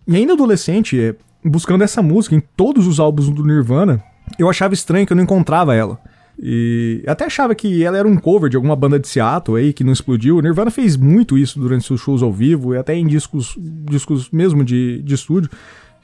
e 0.08 0.16
ainda 0.16 0.34
adolescente, 0.34 1.00
é, 1.00 1.16
buscando 1.44 1.84
essa 1.84 2.02
música 2.02 2.36
em 2.36 2.42
todos 2.56 2.88
os 2.88 3.00
álbuns 3.00 3.30
do 3.30 3.44
Nirvana, 3.44 4.02
eu 4.38 4.50
achava 4.50 4.74
estranho 4.74 5.06
que 5.06 5.14
eu 5.14 5.18
não 5.18 5.24
encontrava 5.24 5.76
ela. 5.76 6.00
E 6.40 7.04
até 7.08 7.26
achava 7.26 7.56
que 7.56 7.84
ela 7.84 7.98
era 7.98 8.08
um 8.08 8.16
cover 8.16 8.48
de 8.48 8.56
alguma 8.56 8.76
banda 8.76 9.00
de 9.00 9.08
Seattle 9.08 9.58
aí 9.58 9.74
que 9.74 9.84
não 9.84 9.92
explodiu. 9.92 10.38
O 10.38 10.42
Nirvana 10.42 10.70
fez 10.70 10.96
muito 10.96 11.36
isso 11.36 11.60
durante 11.60 11.86
seus 11.86 12.00
shows 12.00 12.22
ao 12.22 12.32
vivo 12.32 12.76
e 12.76 12.78
até 12.78 12.96
em 12.96 13.08
discos, 13.08 13.56
discos 13.58 14.30
mesmo 14.30 14.64
de, 14.64 15.02
de 15.02 15.16
estúdio. 15.16 15.50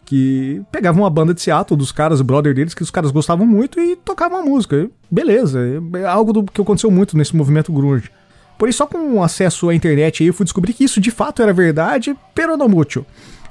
Que 0.06 0.62
pegavam 0.72 1.04
uma 1.04 1.10
banda 1.10 1.34
de 1.34 1.42
Seattle 1.42 1.78
dos 1.78 1.92
caras, 1.92 2.20
o 2.20 2.24
brother 2.24 2.54
deles, 2.54 2.74
que 2.74 2.84
os 2.84 2.92
caras 2.92 3.12
gostavam 3.12 3.48
muito 3.48 3.80
e 3.80 3.96
tocavam 3.96 4.39
a 4.39 4.44
música. 4.44 4.89
Beleza, 5.10 5.60
é 5.96 6.06
algo 6.06 6.34
do 6.34 6.44
que 6.44 6.62
aconteceu 6.62 6.92
muito 6.92 7.18
nesse 7.18 7.36
movimento 7.36 7.72
grunge. 7.72 8.12
Porém, 8.58 8.72
só 8.72 8.86
com 8.86 9.24
acesso 9.24 9.70
à 9.70 9.76
internet 9.76 10.22
aí 10.22 10.28
eu 10.28 10.34
fui 10.34 10.44
descobrir 10.44 10.74
que 10.74 10.84
isso 10.84 11.02
de 11.02 11.12
fato 11.12 11.42
era 11.42 11.54
verdade, 11.54 12.16
pero 12.36 12.56
no 12.56 12.68
mucho. 12.68 13.06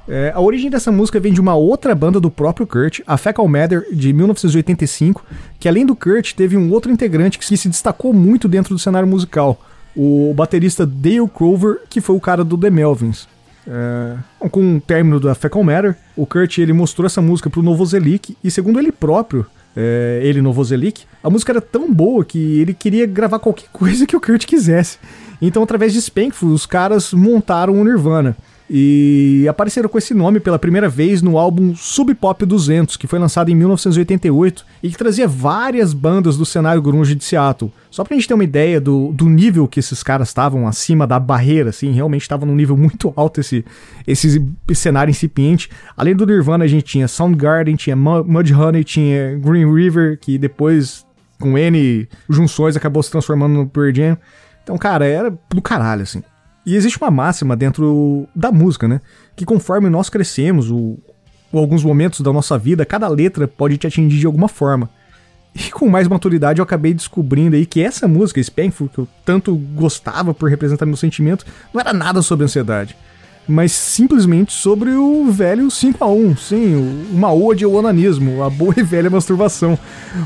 É, 0.07 0.33
a 0.35 0.41
origem 0.41 0.69
dessa 0.69 0.91
música 0.91 1.19
vem 1.19 1.31
de 1.31 1.39
uma 1.39 1.55
outra 1.55 1.95
banda 1.95 2.19
do 2.19 2.29
próprio 2.29 2.67
Kurt, 2.67 2.99
a 3.07 3.15
Fecal 3.15 3.47
Matter, 3.47 3.87
de 3.93 4.11
1985, 4.11 5.23
que 5.59 5.69
além 5.69 5.85
do 5.85 5.95
Kurt, 5.95 6.33
teve 6.33 6.57
um 6.57 6.71
outro 6.71 6.91
integrante 6.91 7.39
que 7.39 7.57
se 7.57 7.69
destacou 7.69 8.11
muito 8.13 8.47
dentro 8.47 8.73
do 8.73 8.79
cenário 8.79 9.07
musical, 9.07 9.61
o 9.95 10.33
baterista 10.35 10.85
Dale 10.85 11.27
Crover, 11.33 11.81
que 11.89 12.01
foi 12.01 12.15
o 12.15 12.21
cara 12.21 12.43
do 12.43 12.57
The 12.57 12.69
Melvins. 12.69 13.27
É, 13.67 14.17
com 14.49 14.77
o 14.77 14.81
término 14.81 15.19
da 15.19 15.33
Fecal 15.33 15.63
Matter, 15.63 15.95
o 16.15 16.25
Kurt 16.25 16.57
ele 16.57 16.73
mostrou 16.73 17.05
essa 17.05 17.21
música 17.21 17.49
pro 17.49 17.61
Novoselic, 17.61 18.37
e 18.43 18.51
segundo 18.51 18.79
ele 18.79 18.91
próprio, 18.91 19.45
é, 19.75 20.19
ele 20.23 20.41
Novoselic, 20.41 21.03
a 21.23 21.29
música 21.29 21.51
era 21.51 21.61
tão 21.61 21.91
boa 21.91 22.23
que 22.25 22.59
ele 22.59 22.73
queria 22.73 23.05
gravar 23.05 23.39
qualquer 23.39 23.69
coisa 23.73 24.05
que 24.05 24.15
o 24.15 24.21
Kurt 24.21 24.45
quisesse. 24.45 24.97
Então, 25.41 25.63
através 25.63 25.91
de 25.93 26.01
Spankful, 26.01 26.49
os 26.49 26.65
caras 26.65 27.13
montaram 27.13 27.79
o 27.79 27.83
Nirvana. 27.83 28.35
E 28.69 29.45
apareceram 29.49 29.89
com 29.89 29.97
esse 29.97 30.13
nome 30.13 30.39
pela 30.39 30.57
primeira 30.57 30.87
vez 30.87 31.21
no 31.21 31.37
álbum 31.37 31.75
Sub 31.75 32.13
Pop 32.15 32.45
200, 32.45 32.95
que 32.95 33.07
foi 33.07 33.19
lançado 33.19 33.49
em 33.49 33.55
1988 33.55 34.65
e 34.81 34.89
que 34.89 34.97
trazia 34.97 35.27
várias 35.27 35.93
bandas 35.93 36.37
do 36.37 36.45
cenário 36.45 36.81
grunge 36.81 37.13
de 37.13 37.23
Seattle. 37.23 37.71
Só 37.91 38.03
pra 38.03 38.15
gente 38.15 38.27
ter 38.27 38.33
uma 38.33 38.43
ideia 38.43 38.79
do, 38.79 39.11
do 39.11 39.29
nível 39.29 39.67
que 39.67 39.79
esses 39.79 40.01
caras 40.01 40.29
estavam 40.29 40.67
acima 40.67 41.05
da 41.05 41.19
barreira, 41.19 41.69
assim, 41.69 41.91
realmente 41.91 42.21
estava 42.21 42.45
num 42.45 42.55
nível 42.55 42.75
muito 42.77 43.13
alto 43.15 43.41
esse, 43.41 43.65
esse 44.07 44.41
cenário 44.73 45.11
incipiente. 45.11 45.69
Além 45.95 46.15
do 46.15 46.25
Nirvana, 46.25 46.63
a 46.63 46.67
gente 46.67 46.85
tinha 46.85 47.07
Soundgarden, 47.07 47.75
tinha 47.75 47.95
Mudhoney, 47.95 48.83
tinha 48.83 49.37
Green 49.37 49.71
River, 49.71 50.17
que 50.19 50.37
depois, 50.37 51.05
com 51.39 51.57
N 51.57 52.07
junções, 52.29 52.75
acabou 52.75 53.03
se 53.03 53.11
transformando 53.11 53.53
no 53.53 53.67
Pearl 53.67 53.93
Jam. 53.93 54.17
Então, 54.63 54.77
cara, 54.77 55.05
era 55.05 55.37
do 55.49 55.61
caralho, 55.61 56.03
assim. 56.03 56.23
E 56.65 56.75
existe 56.75 56.97
uma 56.97 57.11
máxima 57.11 57.55
dentro 57.55 58.27
da 58.33 58.51
música, 58.51 58.87
né? 58.87 59.01
Que 59.35 59.45
conforme 59.45 59.89
nós 59.89 60.09
crescemos, 60.09 60.71
ou, 60.71 60.97
ou 61.51 61.59
alguns 61.59 61.83
momentos 61.83 62.21
da 62.21 62.31
nossa 62.31 62.57
vida, 62.57 62.85
cada 62.85 63.07
letra 63.07 63.47
pode 63.47 63.77
te 63.77 63.87
atingir 63.87 64.19
de 64.19 64.25
alguma 64.25 64.47
forma. 64.47 64.89
E 65.55 65.69
com 65.69 65.87
mais 65.87 66.07
maturidade 66.07 66.59
eu 66.59 66.63
acabei 66.63 66.93
descobrindo 66.93 67.55
aí 67.55 67.65
que 67.65 67.81
essa 67.81 68.07
música, 68.07 68.41
Spankful, 68.41 68.89
que 68.89 68.99
eu 68.99 69.07
tanto 69.23 69.55
gostava 69.55 70.33
por 70.33 70.49
representar 70.49 70.85
meu 70.85 70.97
sentimento, 70.97 71.45
não 71.71 71.79
era 71.79 71.93
nada 71.93 72.21
sobre 72.21 72.45
ansiedade. 72.45 72.95
Mas 73.47 73.73
simplesmente 73.73 74.53
sobre 74.53 74.91
o 74.91 75.29
velho 75.29 75.69
5 75.69 76.03
a 76.03 76.07
1 76.07 76.37
sim, 76.37 77.07
uma 77.11 77.31
ode 77.33 77.65
ao 77.65 77.73
onanismo, 77.73 78.41
a 78.41 78.49
boa 78.49 78.73
e 78.77 78.81
velha 78.81 79.09
masturbação. 79.09 79.77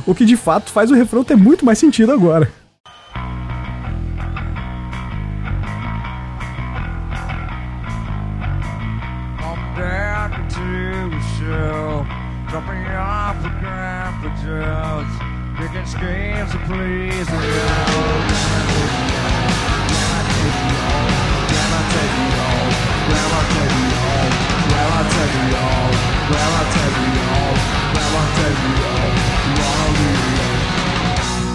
O 0.05 0.13
que 0.13 0.23
de 0.23 0.37
fato 0.37 0.71
faz 0.71 0.91
o 0.91 0.95
refrão 0.95 1.23
ter 1.23 1.35
muito 1.35 1.65
mais 1.65 1.79
sentido 1.79 2.11
agora. 2.11 2.49
Jumping 12.51 12.85
off 12.93 13.41
the 13.41 13.49
ground 13.59 14.21
for 14.21 14.29
drugs, 14.45 15.13
picking 15.57 15.85
schemes 15.85 16.51
to 16.53 16.59
please 16.69 17.25
the 17.25 17.37
Grandma 21.47 21.81
take 21.91 22.13
me 22.13 22.29
home, 22.37 22.73
Grandma 23.09 23.41
take 23.53 23.73
me 23.73 23.85
home, 23.97 24.33
Grandma 24.67 25.01
take 25.13 25.33
me 25.33 25.49
home, 25.57 25.93
Grandma 26.29 26.61
take 26.77 26.93
me 26.93 26.97
take 26.97 26.97
me 26.97 27.17
home, 27.25 27.57
Grandma 27.93 28.23
take 28.37 28.59
me 28.63 28.73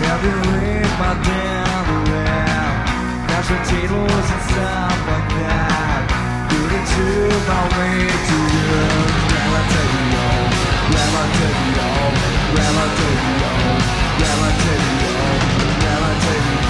Have 0.03 0.23
you 0.27 0.37
read 0.51 0.91
my 0.99 1.13
damn 1.23 1.87
around? 1.95 2.43
Tables 3.69 4.29
and 4.35 4.43
stuff 4.51 4.99
like 5.11 5.29
that. 5.41 6.03
It 6.49 6.85
to 6.95 7.07
my 7.49 7.63
way 7.77 8.09
to 8.29 8.52
Relativity, 11.23 11.79
old, 11.79 12.19
relatively 12.59 13.47
old. 16.57 16.62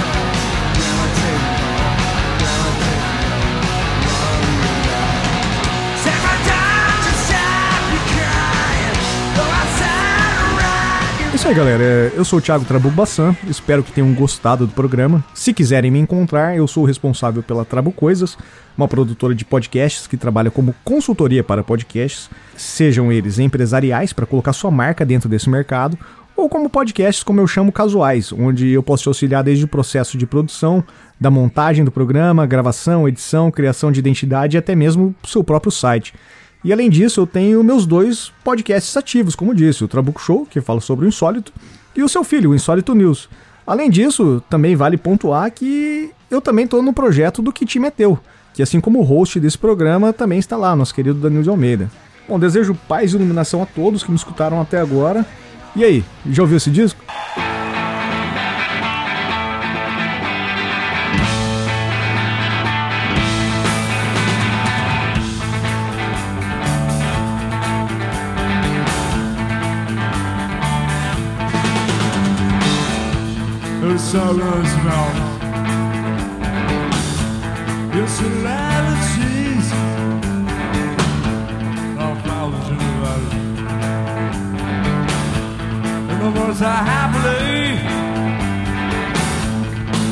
Isso 11.43 11.49
aí, 11.49 11.55
galera. 11.57 12.13
Eu 12.15 12.25
sou 12.25 12.39
o 12.39 12.43
Thiago 12.43 12.65
Trabuco 12.65 12.95
Bassan. 12.95 13.35
Espero 13.49 13.83
que 13.83 13.91
tenham 13.91 14.15
gostado 14.15 14.65
do 14.65 14.73
programa. 14.73 15.25
Se 15.35 15.53
quiserem 15.53 15.91
me 15.91 15.99
encontrar, 15.99 16.57
eu 16.57 16.69
sou 16.69 16.85
o 16.85 16.87
responsável 16.87 17.43
pela 17.43 17.65
Trabo 17.65 17.91
Coisas, 17.91 18.39
uma 18.79 18.87
produtora 18.87 19.35
de 19.35 19.45
podcasts 19.45 20.07
que 20.07 20.17
trabalha 20.17 20.53
como 20.53 20.73
consultoria 20.85 21.43
para 21.43 21.65
podcasts, 21.65 22.31
sejam 22.57 23.11
eles 23.11 23.41
empresariais 23.41 24.13
para 24.13 24.25
colocar 24.25 24.53
sua 24.53 24.71
marca 24.71 25.05
dentro 25.05 25.29
desse 25.29 25.51
mercado, 25.51 25.99
ou 26.37 26.49
como 26.49 26.71
podcasts, 26.71 27.25
como 27.25 27.41
eu 27.41 27.47
chamo, 27.49 27.73
casuais, 27.73 28.33
onde 28.33 28.69
eu 28.69 28.83
posso 28.83 29.03
te 29.03 29.09
auxiliar 29.09 29.43
desde 29.43 29.65
o 29.65 29.69
processo 29.69 30.17
de 30.17 30.25
produção, 30.25 30.85
da 31.21 31.29
montagem 31.29 31.85
do 31.85 31.91
programa, 31.91 32.47
gravação, 32.47 33.09
edição, 33.09 33.51
criação 33.51 33.91
de 33.91 33.99
identidade 33.99 34.57
e 34.57 34.59
até 34.59 34.77
mesmo 34.77 35.13
seu 35.25 35.43
próprio 35.43 35.73
site. 35.73 36.15
E 36.65 36.73
além 36.73 36.89
disso, 36.89 37.21
eu 37.21 37.27
tenho 37.27 37.63
meus 37.63 37.87
dois 37.87 38.33
podcasts 38.45 38.97
ativos, 38.97 39.35
como 39.35 39.55
disse, 39.55 39.83
o 39.83 39.89
Trabuco 39.89 40.21
Show, 40.21 40.47
que 40.49 40.61
fala 40.61 40.81
sobre 40.81 41.07
o 41.07 41.09
insólito, 41.09 41.53
e 41.95 42.03
o 42.03 42.09
seu 42.09 42.23
filho, 42.23 42.51
o 42.51 42.55
Insólito 42.55 42.95
News. 42.95 43.29
Além 43.67 43.91
disso, 43.91 44.43
também 44.49 44.75
vale 44.77 44.97
pontuar 44.97 45.51
que 45.51 46.11
eu 46.31 46.41
também 46.41 46.65
estou 46.65 46.83
no 46.83 46.93
projeto 46.93 47.43
do 47.43 47.53
Que 47.53 47.67
Time 47.67 47.89
é 47.89 47.91
Teu, 47.91 48.19
que 48.55 48.63
assim 48.63 48.81
como 48.81 49.01
o 49.01 49.03
host 49.03 49.39
desse 49.39 49.59
programa 49.59 50.13
também 50.13 50.39
está 50.39 50.57
lá, 50.57 50.75
nosso 50.75 50.95
querido 50.95 51.19
Danilo 51.19 51.43
de 51.43 51.51
Almeida. 51.51 51.91
Bom, 52.29 52.39
desejo 52.39 52.75
paz 52.89 53.13
e 53.13 53.17
iluminação 53.17 53.63
a 53.63 53.67
todos 53.67 54.03
que 54.03 54.11
me 54.11 54.17
escutaram 54.17 54.61
até 54.61 54.81
agora. 54.81 55.27
E 55.75 55.85
aí, 55.85 56.05
já 56.31 56.43
ouviu 56.43 56.57
esse 56.57 56.71
disco? 56.71 57.03
Sorrow's 74.13 74.75
mouth. 74.85 75.19
Your 77.95 78.09
solarities 78.21 79.69
are 81.99 82.17
flowers 82.23 82.69
in 82.73 82.81
the. 83.01 83.33
And 86.11 86.19
the 86.21 86.31
birds 86.39 86.61
are 86.61 86.85
happily 86.93 87.79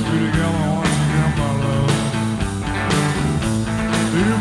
together 0.08 0.62
once 0.76 0.96
again, 1.04 1.32
my 1.40 1.50
love. 1.62 1.96
Baby, 4.14 4.34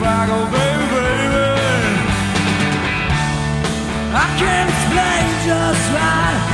baby. 0.95 1.47
I 4.23 4.25
can't 4.39 4.69
explain 4.69 5.27
just 5.47 5.85
why 5.95 6.48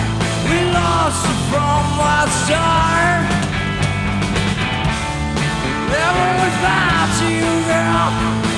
wild 1.97 2.29
star. 2.29 3.23
Never 5.93 6.27
without 6.43 7.13
you, 7.21 7.45
girl. 7.69 8.54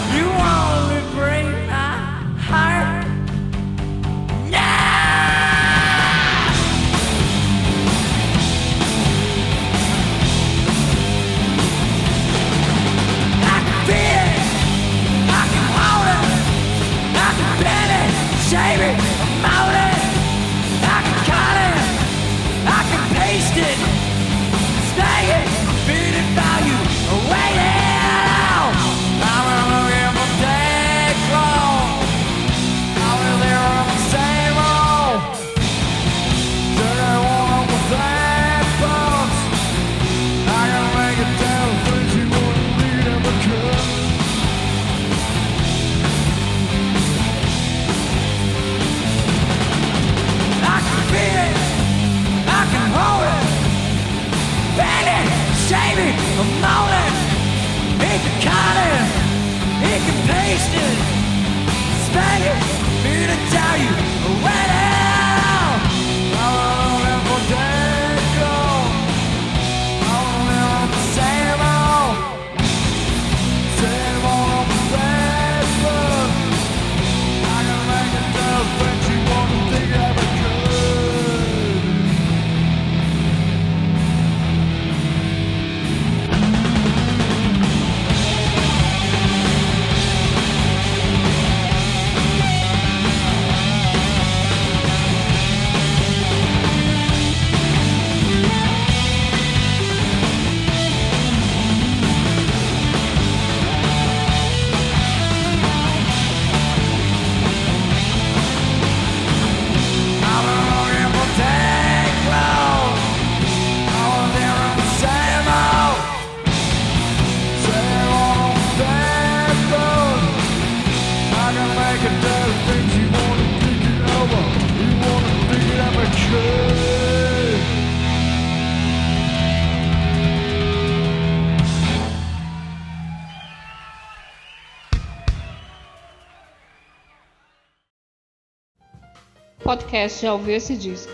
Podcast 139.98 140.22
já 140.22 140.34
ouviu 140.34 140.56
esse 140.56 140.76
disco. 140.76 141.12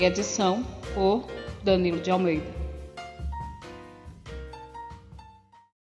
Edição 0.00 0.64
por 0.94 1.26
Danilo 1.62 2.00
de 2.00 2.10
Almeida. 2.10 2.63